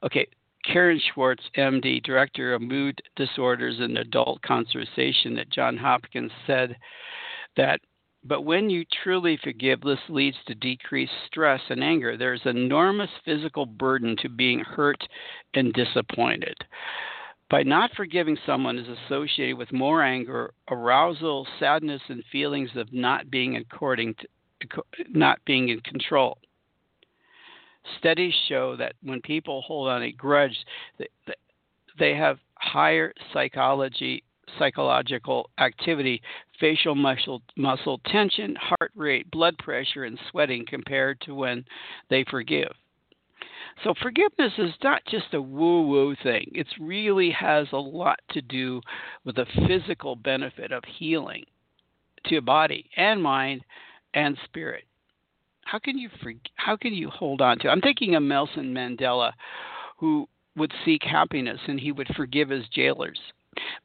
Okay, 0.02 0.26
Karen 0.70 1.00
Swartz, 1.14 1.42
MD, 1.56 2.02
Director 2.02 2.52
of 2.52 2.60
Mood 2.60 3.00
Disorders 3.16 3.76
and 3.80 3.96
Adult 3.96 4.42
Conversation 4.42 5.38
at 5.38 5.48
John 5.48 5.78
Hopkins, 5.78 6.32
said 6.46 6.76
that, 7.56 7.80
but 8.24 8.42
when 8.42 8.68
you 8.68 8.84
truly 9.02 9.38
forgive, 9.42 9.80
this 9.80 9.98
leads 10.10 10.36
to 10.46 10.54
decreased 10.54 11.12
stress 11.26 11.62
and 11.70 11.82
anger. 11.82 12.18
There's 12.18 12.42
enormous 12.44 13.10
physical 13.24 13.64
burden 13.64 14.16
to 14.20 14.28
being 14.28 14.60
hurt 14.60 15.02
and 15.54 15.72
disappointed. 15.72 16.56
By 17.54 17.62
not 17.62 17.94
forgiving 17.94 18.36
someone 18.44 18.80
is 18.80 18.88
associated 19.06 19.56
with 19.56 19.72
more 19.72 20.02
anger, 20.02 20.52
arousal, 20.68 21.46
sadness, 21.60 22.02
and 22.08 22.24
feelings 22.32 22.70
of 22.74 22.92
not 22.92 23.30
being 23.30 23.54
according 23.54 24.16
to, 24.16 24.82
not 25.10 25.38
being 25.44 25.68
in 25.68 25.78
control. 25.82 26.38
Studies 28.00 28.34
show 28.48 28.74
that 28.74 28.94
when 29.04 29.20
people 29.20 29.62
hold 29.62 29.88
on 29.88 30.02
a 30.02 30.10
grudge, 30.10 30.56
they 31.96 32.16
have 32.16 32.38
higher 32.56 33.14
psychology, 33.32 34.24
psychological 34.58 35.48
activity, 35.58 36.20
facial 36.58 36.96
muscle, 36.96 37.40
muscle 37.56 38.00
tension, 38.06 38.56
heart 38.56 38.90
rate, 38.96 39.30
blood 39.30 39.56
pressure, 39.58 40.02
and 40.02 40.18
sweating 40.32 40.64
compared 40.66 41.20
to 41.20 41.36
when 41.36 41.64
they 42.10 42.24
forgive. 42.28 42.72
So 43.82 43.94
forgiveness 44.00 44.52
is 44.58 44.74
not 44.82 45.02
just 45.06 45.34
a 45.34 45.42
woo 45.42 45.87
woo 45.87 46.14
thing. 46.22 46.50
It 46.54 46.66
really 46.78 47.30
has 47.30 47.66
a 47.72 47.78
lot 47.78 48.20
to 48.30 48.40
do 48.40 48.80
with 49.24 49.37
the 49.37 49.46
physical 49.66 50.16
benefit 50.16 50.72
of 50.72 50.84
healing 50.84 51.44
to 52.24 52.32
your 52.32 52.42
body 52.42 52.88
and 52.96 53.22
mind 53.22 53.62
and 54.14 54.38
spirit. 54.44 54.84
How 55.64 55.78
can 55.78 55.98
you 55.98 56.08
how 56.54 56.76
can 56.76 56.94
you 56.94 57.10
hold 57.10 57.40
on 57.40 57.58
to? 57.60 57.68
I'm 57.68 57.80
thinking 57.80 58.14
of 58.14 58.22
Nelson 58.22 58.72
Mandela 58.72 59.32
who 59.98 60.28
would 60.56 60.72
seek 60.84 61.02
happiness 61.02 61.60
and 61.66 61.80
he 61.80 61.90
would 61.90 62.08
forgive 62.14 62.50
his 62.50 62.68
jailers. 62.68 63.18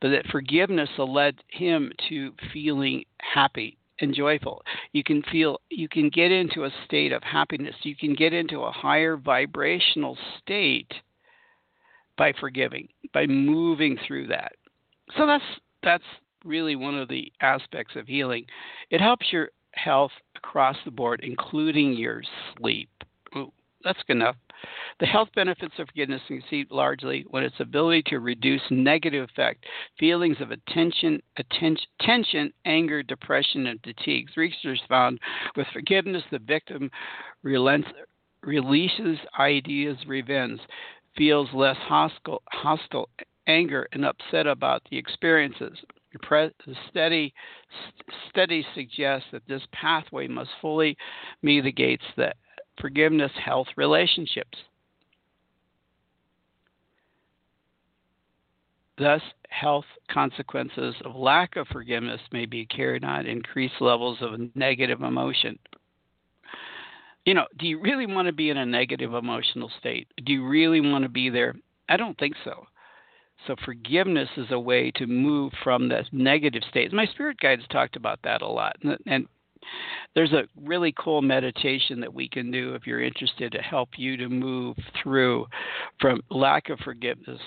But 0.02 0.10
that 0.10 0.28
forgiveness 0.28 0.90
led 0.98 1.36
him 1.48 1.92
to 2.10 2.34
feeling 2.54 3.06
happy 3.20 3.79
and 4.02 4.14
joyful. 4.14 4.64
You 4.94 5.04
can 5.04 5.22
feel, 5.32 5.60
you 5.70 5.88
can 5.90 6.10
get 6.10 6.32
into 6.32 6.66
a 6.66 6.72
state 6.86 7.12
of 7.12 7.24
happiness. 7.24 7.76
You 7.84 7.96
can 7.96 8.14
get 8.14 8.34
into 8.34 8.62
a 8.62 8.72
higher 8.72 9.18
vibrational 9.18 10.18
state 10.42 10.92
by 12.18 12.34
forgiving, 12.40 12.88
by 13.14 13.26
moving 13.26 13.98
through 14.06 14.28
that. 14.28 14.54
So 15.18 15.26
that's 15.26 15.44
that's 15.82 16.04
really 16.46 16.76
one 16.76 16.98
of 16.98 17.08
the 17.08 17.32
aspects 17.42 17.96
of 17.96 18.08
healing. 18.08 18.46
It 18.90 19.02
helps 19.02 19.32
your 19.32 19.50
health 19.72 20.12
across 20.36 20.76
the 20.86 20.92
board, 20.92 21.22
including 21.24 21.94
your 21.94 22.22
sleep. 22.58 22.90
That's 23.84 24.02
good 24.08 24.18
enough. 24.18 24.36
The 25.00 25.06
health 25.06 25.30
benefits 25.36 25.74
of 25.80 25.88
forgiveness 25.88 26.22
see 26.50 26.66
largely 26.70 27.26
when 27.30 27.44
its 27.44 27.60
ability 27.60 28.04
to 28.08 28.20
reduce 28.20 28.62
negative 28.70 29.30
effect, 29.30 29.66
feelings 29.98 30.38
of 30.42 30.52
attention, 30.52 31.22
attention, 31.38 31.86
tension, 32.02 32.54
anger, 32.66 33.02
depression, 33.02 33.68
and 33.68 33.80
fatigue. 33.82 34.28
Researchers 34.36 34.82
found 34.90 35.20
with 35.56 35.68
forgiveness, 35.72 36.24
the 36.30 36.40
victim 36.40 36.92
relents, 37.42 37.88
releases 38.44 39.18
ideas, 39.40 39.98
revenge, 40.06 40.60
feels 41.16 41.48
less 41.54 41.78
hostile, 41.78 42.42
hostile, 42.52 43.10
anger, 43.48 43.88
and 43.94 44.04
upset 44.04 44.46
about 44.46 44.82
the 44.92 44.98
experiences. 44.98 45.78
The 46.12 46.76
study, 48.30 48.66
suggests 48.74 49.28
that 49.32 49.48
this 49.48 49.62
pathway 49.72 50.28
must 50.28 50.50
fully 50.60 50.98
mitigate 51.42 52.02
the 52.18 52.34
forgiveness, 52.80 53.32
health, 53.44 53.68
relationships. 53.76 54.58
Thus, 58.98 59.22
health 59.50 59.86
consequences 60.12 60.94
of 61.06 61.16
lack 61.16 61.56
of 61.56 61.68
forgiveness 61.70 62.20
may 62.32 62.46
be 62.46 62.66
carried 62.66 63.04
on 63.06 63.26
increased 63.26 63.80
levels 63.80 64.18
of 64.22 64.56
negative 64.56 65.02
emotion. 65.02 65.58
You 67.26 67.34
know, 67.34 67.46
do 67.58 67.68
you 67.68 67.80
really 67.80 68.06
want 68.06 68.28
to 68.28 68.34
be 68.34 68.50
in 68.50 68.58
a 68.58 68.66
negative 68.66 69.14
emotional 69.14 69.72
state? 69.80 70.08
Do 70.26 70.34
you 70.34 70.48
really 70.48 70.82
want 70.82 71.04
to 71.04 71.10
be 71.10 71.30
there? 71.30 71.56
I 71.88 71.96
don't 71.96 72.18
think 72.18 72.36
so. 72.44 72.66
So, 73.48 73.56
forgiveness 73.64 74.30
is 74.36 74.48
a 74.52 74.60
way 74.60 74.92
to 74.96 75.08
move 75.08 75.54
from 75.64 75.88
that 75.90 76.06
negative 76.12 76.64
state. 76.70 76.92
My 76.92 77.06
spirit 77.06 77.40
guides 77.40 77.64
talked 77.70 77.96
about 77.96 78.20
that 78.24 78.42
a 78.42 78.48
lot. 78.48 78.76
And, 78.84 78.98
and 79.06 79.28
there's 80.16 80.34
a 80.34 80.44
really 80.64 80.94
cool 80.98 81.22
meditation 81.22 82.00
that 82.00 82.14
we 82.14 82.28
can 82.28 82.52
do 82.52 82.74
if 82.76 82.88
you're 82.88 83.04
interested 83.04 83.52
to 83.52 83.62
help 83.62 83.90
you 83.98 84.18
to 84.18 84.30
move 84.30 84.76
through 85.02 85.46
from 86.00 86.22
lack 86.30 86.70
of 86.70 86.80
forgiveness 86.80 87.42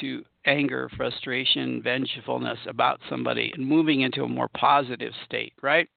to 0.00 0.22
anger, 0.46 0.88
frustration, 0.96 1.82
vengefulness 1.82 2.58
about 2.68 3.00
somebody 3.08 3.52
and 3.54 3.66
moving 3.66 4.02
into 4.02 4.22
a 4.22 4.28
more 4.28 4.48
positive 4.56 5.12
state, 5.24 5.52
right? 5.62 5.88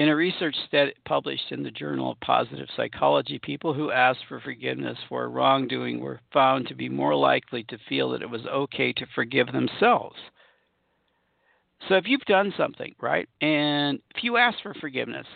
In 0.00 0.08
a 0.08 0.16
research 0.16 0.56
study 0.66 0.94
published 1.04 1.50
in 1.52 1.62
the 1.62 1.70
Journal 1.70 2.12
of 2.12 2.20
Positive 2.20 2.68
Psychology, 2.74 3.38
people 3.38 3.74
who 3.74 3.90
asked 3.90 4.24
for 4.26 4.40
forgiveness 4.40 4.96
for 5.10 5.28
wrongdoing 5.28 6.00
were 6.00 6.22
found 6.32 6.66
to 6.68 6.74
be 6.74 6.88
more 6.88 7.14
likely 7.14 7.64
to 7.64 7.76
feel 7.86 8.08
that 8.08 8.22
it 8.22 8.30
was 8.30 8.46
okay 8.46 8.94
to 8.94 9.04
forgive 9.14 9.52
themselves. 9.52 10.16
So 11.86 11.96
if 11.96 12.04
you've 12.06 12.22
done 12.22 12.54
something, 12.56 12.94
right, 12.98 13.28
and 13.42 14.00
if 14.16 14.24
you 14.24 14.38
ask 14.38 14.56
for 14.62 14.72
forgiveness, 14.72 15.26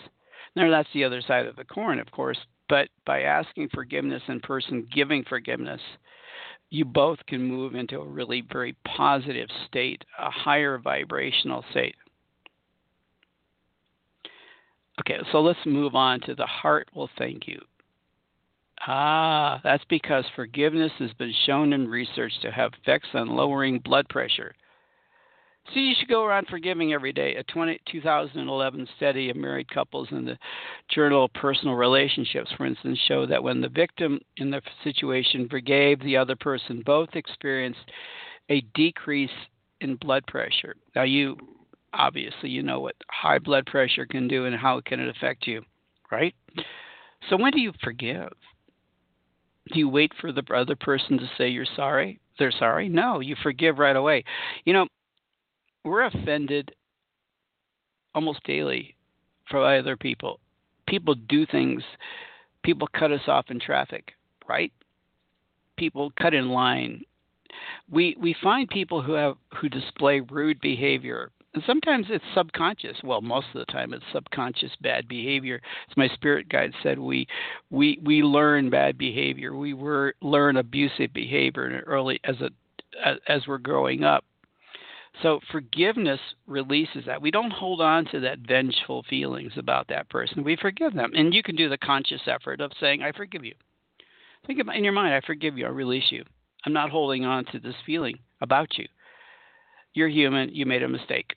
now 0.56 0.70
that's 0.70 0.88
the 0.94 1.04
other 1.04 1.20
side 1.20 1.44
of 1.44 1.56
the 1.56 1.64
coin, 1.64 1.98
of 1.98 2.10
course, 2.10 2.38
but 2.70 2.88
by 3.04 3.20
asking 3.20 3.68
forgiveness 3.68 4.22
and 4.28 4.42
person 4.42 4.88
giving 4.90 5.24
forgiveness, 5.24 5.82
you 6.70 6.86
both 6.86 7.18
can 7.26 7.42
move 7.42 7.74
into 7.74 8.00
a 8.00 8.08
really 8.08 8.42
very 8.50 8.74
positive 8.86 9.50
state, 9.68 10.06
a 10.18 10.30
higher 10.30 10.78
vibrational 10.78 11.62
state. 11.70 11.96
Okay, 15.00 15.18
so 15.32 15.40
let's 15.40 15.58
move 15.66 15.94
on 15.94 16.20
to 16.20 16.34
the 16.34 16.46
heart 16.46 16.88
will 16.94 17.10
thank 17.18 17.48
you. 17.48 17.60
Ah, 18.86 19.60
that's 19.64 19.84
because 19.88 20.24
forgiveness 20.36 20.92
has 20.98 21.12
been 21.14 21.32
shown 21.46 21.72
in 21.72 21.88
research 21.88 22.32
to 22.42 22.50
have 22.50 22.72
effects 22.82 23.08
on 23.14 23.28
lowering 23.28 23.78
blood 23.78 24.08
pressure. 24.08 24.54
So 25.72 25.80
you 25.80 25.94
should 25.98 26.08
go 26.08 26.24
around 26.24 26.48
forgiving 26.48 26.92
every 26.92 27.12
day. 27.12 27.36
A 27.36 27.42
20, 27.44 27.80
2011 27.90 28.86
study 28.96 29.30
of 29.30 29.36
married 29.36 29.70
couples 29.70 30.08
in 30.10 30.26
the 30.26 30.36
Journal 30.90 31.24
of 31.24 31.32
Personal 31.32 31.74
Relationships, 31.74 32.50
for 32.56 32.66
instance, 32.66 32.98
showed 33.08 33.30
that 33.30 33.42
when 33.42 33.62
the 33.62 33.70
victim 33.70 34.20
in 34.36 34.50
the 34.50 34.60
situation 34.82 35.48
forgave 35.48 36.00
the 36.00 36.18
other 36.18 36.36
person, 36.36 36.82
both 36.84 37.08
experienced 37.14 37.90
a 38.50 38.60
decrease 38.74 39.30
in 39.80 39.96
blood 39.96 40.26
pressure. 40.26 40.74
Now, 40.94 41.04
you 41.04 41.36
obviously 41.94 42.50
you 42.50 42.62
know 42.62 42.80
what 42.80 42.96
high 43.10 43.38
blood 43.38 43.66
pressure 43.66 44.06
can 44.06 44.28
do 44.28 44.46
and 44.46 44.56
how 44.56 44.78
it 44.78 44.84
can 44.84 45.06
affect 45.08 45.46
you, 45.46 45.62
right? 46.10 46.34
So 47.30 47.36
when 47.36 47.52
do 47.52 47.60
you 47.60 47.72
forgive? 47.82 48.32
Do 49.72 49.78
you 49.78 49.88
wait 49.88 50.12
for 50.20 50.32
the 50.32 50.42
other 50.54 50.76
person 50.76 51.18
to 51.18 51.30
say 51.38 51.48
you're 51.48 51.66
sorry? 51.76 52.20
They're 52.38 52.52
sorry? 52.52 52.88
No, 52.88 53.20
you 53.20 53.36
forgive 53.42 53.78
right 53.78 53.96
away. 53.96 54.24
You 54.64 54.74
know, 54.74 54.86
we're 55.84 56.04
offended 56.04 56.72
almost 58.14 58.44
daily 58.44 58.96
by 59.50 59.78
other 59.78 59.96
people. 59.96 60.40
People 60.86 61.14
do 61.14 61.46
things. 61.46 61.82
People 62.62 62.88
cut 62.98 63.12
us 63.12 63.22
off 63.26 63.46
in 63.48 63.58
traffic, 63.58 64.12
right? 64.48 64.72
people 65.76 66.12
cut 66.20 66.34
in 66.34 66.48
line. 66.50 67.02
We 67.90 68.16
we 68.18 68.34
find 68.42 68.68
people 68.68 69.02
who 69.02 69.12
have 69.12 69.36
who 69.60 69.68
display 69.68 70.20
rude 70.20 70.60
behavior. 70.60 71.30
And 71.54 71.62
sometimes 71.66 72.06
it's 72.10 72.24
subconscious. 72.34 72.96
Well, 73.04 73.20
most 73.20 73.46
of 73.54 73.64
the 73.64 73.72
time 73.72 73.94
it's 73.94 74.04
subconscious 74.12 74.72
bad 74.80 75.06
behavior. 75.06 75.60
As 75.88 75.96
my 75.96 76.08
spirit 76.08 76.48
guide 76.48 76.72
said, 76.82 76.98
we 76.98 77.26
we 77.70 77.98
we 78.02 78.22
learn 78.22 78.70
bad 78.70 78.98
behavior. 78.98 79.54
We 79.54 79.72
were 79.72 80.14
learn 80.20 80.56
abusive 80.56 81.12
behavior 81.12 81.82
early 81.86 82.20
as 82.24 82.36
a 82.40 82.50
as 83.28 83.46
we're 83.46 83.58
growing 83.58 84.02
up. 84.02 84.24
So 85.22 85.38
forgiveness 85.52 86.18
releases 86.48 87.04
that. 87.06 87.22
We 87.22 87.30
don't 87.30 87.52
hold 87.52 87.80
on 87.80 88.04
to 88.06 88.20
that 88.20 88.40
vengeful 88.40 89.04
feelings 89.08 89.52
about 89.56 89.86
that 89.88 90.08
person. 90.08 90.42
We 90.42 90.56
forgive 90.56 90.92
them. 90.92 91.12
And 91.14 91.32
you 91.32 91.42
can 91.42 91.54
do 91.54 91.68
the 91.68 91.78
conscious 91.78 92.22
effort 92.26 92.60
of 92.60 92.72
saying, 92.80 93.02
I 93.02 93.12
forgive 93.12 93.44
you. 93.44 93.54
Think 94.44 94.60
about 94.60 94.74
in 94.74 94.82
your 94.82 94.92
mind, 94.92 95.14
I 95.14 95.20
forgive 95.24 95.56
you, 95.56 95.66
I 95.66 95.70
release 95.70 96.10
you. 96.10 96.24
I'm 96.66 96.72
not 96.72 96.90
holding 96.90 97.24
on 97.24 97.44
to 97.52 97.60
this 97.60 97.76
feeling 97.86 98.18
about 98.40 98.76
you. 98.76 98.86
You're 99.92 100.08
human, 100.08 100.52
you 100.52 100.66
made 100.66 100.82
a 100.82 100.88
mistake. 100.88 101.34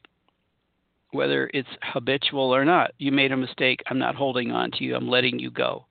Whether 1.11 1.49
it's 1.53 1.69
habitual 1.81 2.53
or 2.53 2.65
not, 2.65 2.91
you 2.97 3.11
made 3.11 3.31
a 3.31 3.37
mistake. 3.37 3.81
I'm 3.87 3.99
not 3.99 4.15
holding 4.15 4.51
on 4.51 4.71
to 4.71 4.83
you, 4.83 4.95
I'm 4.95 5.07
letting 5.09 5.39
you 5.39 5.51
go. 5.51 5.85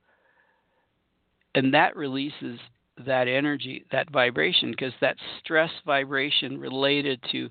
And 1.55 1.73
that 1.73 1.97
releases 1.97 2.59
that 3.07 3.29
energy, 3.29 3.85
that 3.93 4.11
vibration, 4.11 4.71
because 4.71 4.93
that 5.01 5.17
stress 5.41 5.71
vibration 5.85 6.59
related 6.59 7.21
to 7.33 7.49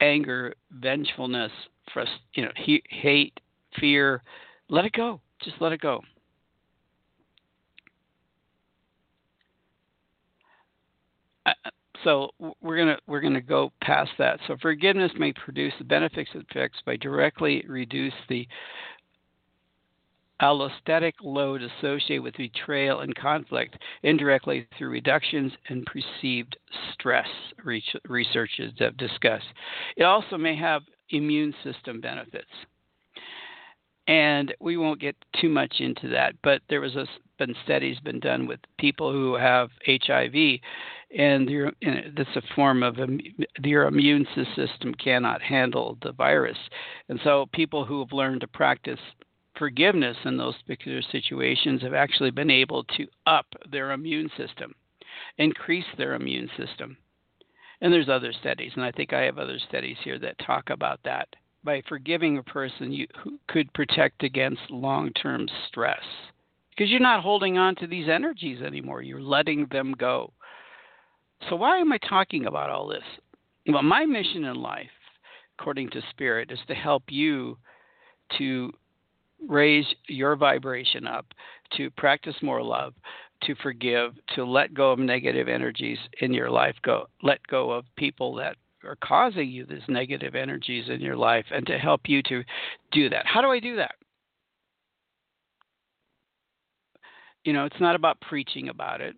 anger, 0.00 0.54
vengefulness, 0.70 1.52
frust- 1.94 2.08
you 2.34 2.44
know, 2.44 2.52
he- 2.56 2.82
hate, 2.88 3.38
fear, 3.78 4.22
let 4.68 4.84
it 4.84 4.92
go. 4.92 5.20
Just 5.42 5.60
let 5.60 5.72
it 5.72 5.80
go. 5.80 6.02
So 12.04 12.30
we're 12.60 12.78
gonna 12.78 12.98
we're 13.06 13.20
gonna 13.20 13.40
go 13.40 13.72
past 13.82 14.10
that. 14.18 14.40
So 14.46 14.56
forgiveness 14.60 15.12
may 15.18 15.32
produce 15.32 15.72
the 15.78 15.84
benefits 15.84 16.30
it 16.34 16.46
effects 16.50 16.78
by 16.84 16.96
directly 16.96 17.64
reduce 17.68 18.14
the 18.28 18.46
allostatic 20.40 21.12
load 21.22 21.62
associated 21.62 22.22
with 22.22 22.36
betrayal 22.36 23.00
and 23.00 23.14
conflict, 23.14 23.76
indirectly 24.02 24.66
through 24.78 24.88
reductions 24.88 25.52
in 25.68 25.84
perceived 25.84 26.56
stress. 26.94 27.28
Researchers 28.08 28.72
have 28.78 28.96
discussed. 28.96 29.46
It 29.96 30.04
also 30.04 30.38
may 30.38 30.56
have 30.56 30.82
immune 31.10 31.54
system 31.62 32.00
benefits. 32.00 32.50
And 34.06 34.54
we 34.60 34.76
won't 34.76 35.00
get 35.00 35.14
too 35.40 35.50
much 35.50 35.76
into 35.78 36.08
that, 36.08 36.34
but 36.42 36.62
there 36.68 36.80
was 36.80 36.96
a, 36.96 37.06
been 37.38 37.54
studies 37.64 37.98
been 38.00 38.18
done 38.18 38.46
with 38.46 38.58
people 38.78 39.12
who 39.12 39.34
have 39.34 39.68
HIV, 39.86 40.58
and 41.16 41.48
that's 42.16 42.36
a 42.36 42.54
form 42.54 42.82
of 42.82 42.96
your 43.64 43.86
immune 43.86 44.26
system 44.54 44.94
cannot 44.94 45.42
handle 45.42 45.98
the 46.02 46.12
virus, 46.12 46.58
and 47.08 47.18
so 47.24 47.46
people 47.52 47.84
who 47.84 48.00
have 48.00 48.12
learned 48.12 48.42
to 48.42 48.46
practice 48.46 49.00
forgiveness 49.58 50.16
in 50.24 50.36
those 50.36 50.54
particular 50.62 51.02
situations 51.02 51.82
have 51.82 51.94
actually 51.94 52.30
been 52.30 52.50
able 52.50 52.84
to 52.84 53.06
up 53.26 53.46
their 53.70 53.90
immune 53.90 54.30
system, 54.36 54.74
increase 55.38 55.84
their 55.98 56.14
immune 56.14 56.48
system. 56.56 56.96
And 57.82 57.92
there's 57.92 58.08
other 58.08 58.32
studies, 58.32 58.72
and 58.76 58.84
I 58.84 58.92
think 58.92 59.12
I 59.12 59.22
have 59.22 59.38
other 59.38 59.58
studies 59.68 59.96
here 60.04 60.18
that 60.20 60.38
talk 60.38 60.70
about 60.70 61.00
that. 61.04 61.28
By 61.64 61.82
forgiving 61.88 62.38
a 62.38 62.42
person 62.42 62.92
you 62.92 63.06
could 63.48 63.72
protect 63.74 64.22
against 64.22 64.70
long-term 64.70 65.48
stress. 65.68 66.04
Because 66.70 66.90
you're 66.90 67.00
not 67.00 67.22
holding 67.22 67.58
on 67.58 67.74
to 67.76 67.86
these 67.86 68.08
energies 68.08 68.62
anymore. 68.62 69.02
You're 69.02 69.20
letting 69.20 69.66
them 69.70 69.94
go 69.98 70.32
so 71.48 71.56
why 71.56 71.78
am 71.78 71.92
i 71.92 71.98
talking 71.98 72.46
about 72.46 72.70
all 72.70 72.86
this 72.86 73.02
well 73.68 73.82
my 73.82 74.04
mission 74.04 74.44
in 74.44 74.56
life 74.56 74.90
according 75.58 75.88
to 75.90 76.00
spirit 76.10 76.50
is 76.50 76.58
to 76.66 76.74
help 76.74 77.04
you 77.08 77.56
to 78.38 78.72
raise 79.48 79.86
your 80.08 80.36
vibration 80.36 81.06
up 81.06 81.26
to 81.76 81.90
practice 81.92 82.36
more 82.42 82.62
love 82.62 82.94
to 83.42 83.54
forgive 83.62 84.12
to 84.34 84.44
let 84.44 84.74
go 84.74 84.92
of 84.92 84.98
negative 84.98 85.48
energies 85.48 85.98
in 86.20 86.32
your 86.32 86.50
life 86.50 86.74
go 86.82 87.06
let 87.22 87.44
go 87.46 87.70
of 87.70 87.84
people 87.96 88.34
that 88.34 88.56
are 88.84 88.96
causing 89.02 89.48
you 89.48 89.66
these 89.66 89.82
negative 89.88 90.34
energies 90.34 90.88
in 90.88 91.00
your 91.00 91.16
life 91.16 91.44
and 91.50 91.66
to 91.66 91.78
help 91.78 92.02
you 92.06 92.22
to 92.22 92.42
do 92.92 93.08
that. 93.10 93.26
How 93.26 93.40
do 93.40 93.48
I 93.48 93.60
do 93.60 93.76
that? 93.76 93.94
You 97.44 97.52
know, 97.52 97.64
it's 97.64 97.80
not 97.80 97.94
about 97.96 98.20
preaching 98.20 98.68
about 98.68 99.00
it. 99.00 99.16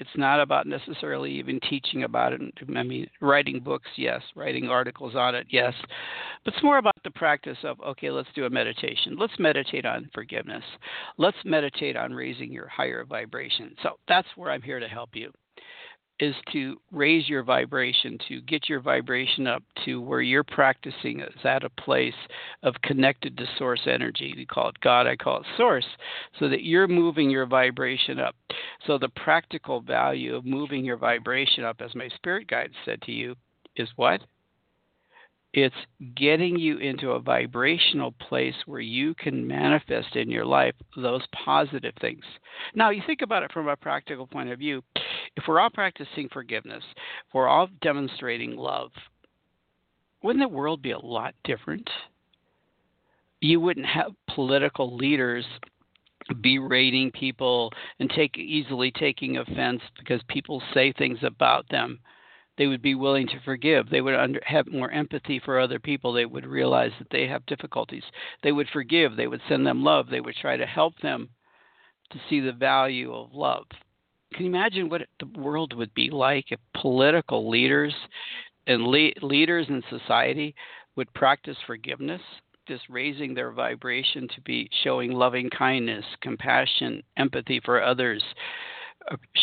It's 0.00 0.16
not 0.16 0.40
about 0.40 0.66
necessarily 0.66 1.32
even 1.32 1.60
teaching 1.68 2.04
about 2.04 2.32
it. 2.32 2.40
I 2.76 2.82
mean, 2.82 3.08
writing 3.20 3.60
books, 3.60 3.88
yes. 3.96 4.22
Writing 4.34 4.68
articles 4.68 5.14
on 5.14 5.34
it, 5.34 5.46
yes. 5.50 5.74
But 6.44 6.54
it's 6.54 6.62
more 6.62 6.78
about 6.78 6.94
the 7.04 7.10
practice 7.10 7.58
of, 7.64 7.80
okay, 7.80 8.10
let's 8.10 8.28
do 8.34 8.46
a 8.46 8.50
meditation. 8.50 9.16
Let's 9.18 9.38
meditate 9.38 9.84
on 9.84 10.08
forgiveness. 10.14 10.64
Let's 11.16 11.36
meditate 11.44 11.96
on 11.96 12.12
raising 12.12 12.52
your 12.52 12.68
higher 12.68 13.04
vibration. 13.04 13.74
So 13.82 13.98
that's 14.06 14.28
where 14.36 14.50
I'm 14.50 14.62
here 14.62 14.80
to 14.80 14.88
help 14.88 15.10
you 15.14 15.32
is 16.20 16.34
to 16.52 16.76
raise 16.90 17.28
your 17.28 17.42
vibration, 17.42 18.18
to 18.28 18.40
get 18.42 18.68
your 18.68 18.80
vibration 18.80 19.46
up 19.46 19.62
to 19.84 20.00
where 20.00 20.20
you're 20.20 20.44
practicing 20.44 21.20
is 21.20 21.44
at 21.44 21.62
a 21.62 21.70
place 21.70 22.14
of 22.62 22.74
connected 22.82 23.36
to 23.36 23.46
source 23.56 23.82
energy. 23.86 24.34
We 24.36 24.44
call 24.44 24.70
it 24.70 24.80
God, 24.80 25.06
I 25.06 25.16
call 25.16 25.38
it 25.38 25.46
source, 25.56 25.86
so 26.38 26.48
that 26.48 26.64
you're 26.64 26.88
moving 26.88 27.30
your 27.30 27.46
vibration 27.46 28.18
up. 28.18 28.34
So 28.86 28.98
the 28.98 29.10
practical 29.10 29.80
value 29.80 30.34
of 30.34 30.44
moving 30.44 30.84
your 30.84 30.96
vibration 30.96 31.64
up, 31.64 31.80
as 31.80 31.94
my 31.94 32.08
spirit 32.16 32.48
guide 32.48 32.70
said 32.84 33.00
to 33.02 33.12
you, 33.12 33.36
is 33.76 33.88
what? 33.96 34.20
It's 35.54 35.74
getting 36.14 36.58
you 36.58 36.76
into 36.78 37.12
a 37.12 37.20
vibrational 37.20 38.12
place 38.12 38.54
where 38.66 38.80
you 38.80 39.14
can 39.14 39.46
manifest 39.46 40.14
in 40.14 40.30
your 40.30 40.44
life 40.44 40.74
those 40.94 41.22
positive 41.44 41.94
things. 42.00 42.24
Now, 42.74 42.90
you 42.90 43.02
think 43.06 43.22
about 43.22 43.42
it 43.42 43.52
from 43.52 43.66
a 43.66 43.76
practical 43.76 44.26
point 44.26 44.50
of 44.50 44.58
view. 44.58 44.82
If 45.36 45.44
we're 45.48 45.60
all 45.60 45.70
practicing 45.70 46.28
forgiveness, 46.28 46.84
if 46.92 47.34
we're 47.34 47.48
all 47.48 47.68
demonstrating 47.80 48.56
love, 48.56 48.90
wouldn't 50.22 50.44
the 50.44 50.54
world 50.54 50.82
be 50.82 50.90
a 50.90 50.98
lot 50.98 51.34
different? 51.44 51.88
You 53.40 53.60
wouldn't 53.60 53.86
have 53.86 54.12
political 54.34 54.96
leaders 54.96 55.46
berating 56.42 57.10
people 57.10 57.72
and 58.00 58.10
take 58.10 58.36
easily 58.36 58.90
taking 58.90 59.38
offense 59.38 59.80
because 59.98 60.20
people 60.28 60.62
say 60.74 60.92
things 60.92 61.18
about 61.22 61.66
them 61.70 62.00
they 62.58 62.66
would 62.66 62.82
be 62.82 62.96
willing 62.96 63.28
to 63.28 63.40
forgive. 63.44 63.88
They 63.88 64.00
would 64.00 64.14
under, 64.14 64.40
have 64.44 64.66
more 64.66 64.90
empathy 64.90 65.40
for 65.42 65.58
other 65.58 65.78
people. 65.78 66.12
They 66.12 66.26
would 66.26 66.44
realize 66.44 66.90
that 66.98 67.08
they 67.10 67.26
have 67.28 67.46
difficulties. 67.46 68.02
They 68.42 68.52
would 68.52 68.68
forgive. 68.72 69.16
They 69.16 69.28
would 69.28 69.40
send 69.48 69.66
them 69.66 69.84
love. 69.84 70.08
They 70.10 70.20
would 70.20 70.34
try 70.34 70.56
to 70.56 70.66
help 70.66 70.98
them 71.00 71.28
to 72.10 72.18
see 72.28 72.40
the 72.40 72.52
value 72.52 73.14
of 73.14 73.32
love. 73.32 73.64
Can 74.34 74.44
you 74.44 74.50
imagine 74.50 74.88
what 74.88 75.02
the 75.20 75.40
world 75.40 75.72
would 75.74 75.94
be 75.94 76.10
like 76.10 76.46
if 76.50 76.58
political 76.74 77.48
leaders 77.48 77.94
and 78.66 78.82
le- 78.82 79.12
leaders 79.22 79.66
in 79.68 79.82
society 79.88 80.54
would 80.96 81.12
practice 81.14 81.56
forgiveness, 81.66 82.20
just 82.66 82.82
raising 82.90 83.32
their 83.32 83.52
vibration 83.52 84.28
to 84.34 84.40
be 84.42 84.68
showing 84.82 85.12
loving 85.12 85.48
kindness, 85.48 86.04
compassion, 86.20 87.02
empathy 87.16 87.60
for 87.64 87.82
others, 87.82 88.22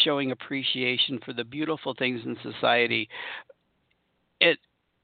showing 0.04 0.32
appreciation 0.32 1.20
for 1.26 1.34
the 1.34 1.44
beautiful 1.44 1.94
things 1.98 2.22
in 2.26 2.38
society. 2.42 3.10
It 4.40 4.60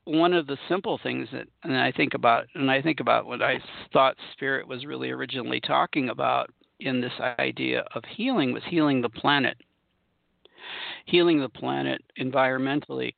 one 0.06 0.34
of 0.34 0.48
the 0.48 0.58
simple 0.68 1.00
things 1.02 1.28
that 1.32 1.48
and 1.64 1.78
I 1.78 1.92
think 1.92 2.14
about 2.14 2.46
and 2.56 2.70
I 2.70 2.82
think 2.82 3.00
about 3.00 3.26
what 3.26 3.42
I 3.42 3.60
thought 3.94 4.16
spirit 4.34 4.68
was 4.68 4.86
really 4.86 5.12
originally 5.12 5.62
talking 5.62 6.10
about 6.10 6.50
in 6.80 7.02
this 7.02 7.14
idea 7.40 7.86
of 7.94 8.04
healing 8.10 8.54
was 8.54 8.64
healing 8.68 9.02
the 9.02 9.10
planet. 9.10 9.58
Healing 11.06 11.40
the 11.40 11.50
planet 11.50 12.04
environmentally. 12.20 13.14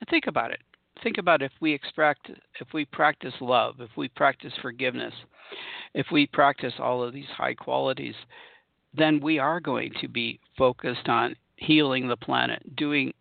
And 0.00 0.08
think 0.08 0.24
about 0.26 0.50
it. 0.50 0.60
Think 1.02 1.18
about 1.18 1.42
if 1.42 1.52
we 1.60 1.72
extract 1.72 2.30
if 2.60 2.68
we 2.72 2.86
practice 2.86 3.34
love, 3.40 3.80
if 3.80 3.90
we 3.96 4.08
practice 4.08 4.52
forgiveness, 4.62 5.14
if 5.92 6.06
we 6.10 6.26
practice 6.26 6.74
all 6.78 7.02
of 7.02 7.12
these 7.12 7.28
high 7.36 7.54
qualities, 7.54 8.14
then 8.96 9.20
we 9.20 9.38
are 9.38 9.60
going 9.60 9.92
to 10.00 10.08
be 10.08 10.40
focused 10.56 11.08
on 11.08 11.36
healing 11.56 12.08
the 12.08 12.16
planet, 12.16 12.76
doing 12.76 13.12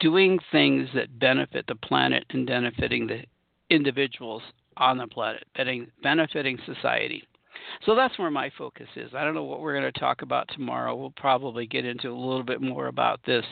doing 0.00 0.38
things 0.50 0.88
that 0.94 1.18
benefit 1.18 1.66
the 1.66 1.74
planet 1.76 2.24
and 2.30 2.46
benefiting 2.46 3.06
the 3.06 3.22
individuals 3.70 4.42
on 4.76 4.98
the 4.98 5.06
planet, 5.06 5.44
benefiting 6.02 6.58
society. 6.66 7.22
So 7.86 7.94
that's 7.94 8.18
where 8.18 8.30
my 8.30 8.50
focus 8.58 8.88
is. 8.96 9.14
I 9.14 9.24
don't 9.24 9.34
know 9.34 9.44
what 9.44 9.60
we're 9.60 9.78
going 9.78 9.90
to 9.90 10.00
talk 10.00 10.22
about 10.22 10.48
tomorrow. 10.52 10.94
We'll 10.96 11.14
probably 11.16 11.66
get 11.66 11.84
into 11.84 12.08
a 12.08 12.12
little 12.12 12.42
bit 12.42 12.60
more 12.60 12.88
about 12.88 13.20
this. 13.24 13.44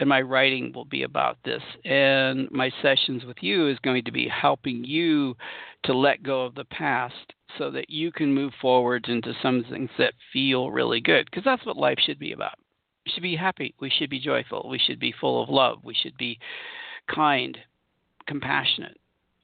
And 0.00 0.08
my 0.08 0.20
writing 0.20 0.72
will 0.74 0.84
be 0.84 1.04
about 1.04 1.38
this. 1.44 1.62
And 1.84 2.50
my 2.50 2.70
sessions 2.82 3.24
with 3.24 3.36
you 3.40 3.68
is 3.68 3.78
going 3.84 4.04
to 4.04 4.12
be 4.12 4.28
helping 4.28 4.84
you 4.84 5.36
to 5.84 5.92
let 5.92 6.22
go 6.22 6.44
of 6.44 6.56
the 6.56 6.64
past 6.64 7.32
so 7.58 7.70
that 7.70 7.88
you 7.88 8.10
can 8.10 8.34
move 8.34 8.52
forward 8.60 9.06
into 9.08 9.32
some 9.40 9.64
things 9.70 9.90
that 9.98 10.14
feel 10.32 10.70
really 10.70 11.00
good 11.00 11.26
because 11.26 11.44
that's 11.44 11.64
what 11.64 11.76
life 11.76 11.98
should 12.04 12.18
be 12.18 12.32
about. 12.32 12.58
It 13.06 13.12
should 13.12 13.22
be 13.22 13.36
happy. 13.36 13.74
We 13.80 13.90
should 13.90 14.10
be 14.10 14.18
joyful. 14.18 14.66
We 14.68 14.78
should 14.78 14.98
be 14.98 15.14
full 15.20 15.42
of 15.42 15.48
love. 15.48 15.78
We 15.84 15.94
should 15.94 16.16
be 16.16 16.38
kind, 17.14 17.56
compassionate. 18.26 18.98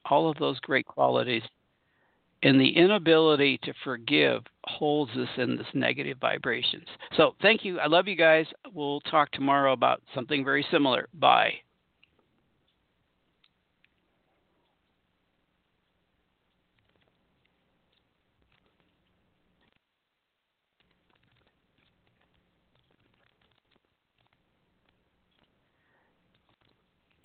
All 0.09 0.29
of 0.29 0.37
those 0.37 0.59
great 0.59 0.85
qualities. 0.85 1.43
And 2.43 2.59
the 2.59 2.75
inability 2.75 3.59
to 3.63 3.73
forgive 3.83 4.43
holds 4.65 5.11
us 5.11 5.27
in 5.37 5.57
this 5.57 5.67
negative 5.73 6.17
vibrations. 6.19 6.87
So 7.15 7.35
thank 7.41 7.63
you. 7.63 7.79
I 7.79 7.87
love 7.87 8.07
you 8.07 8.15
guys. 8.15 8.45
We'll 8.73 9.01
talk 9.01 9.31
tomorrow 9.31 9.73
about 9.73 10.01
something 10.15 10.43
very 10.43 10.65
similar. 10.71 11.07
Bye. 11.13 11.53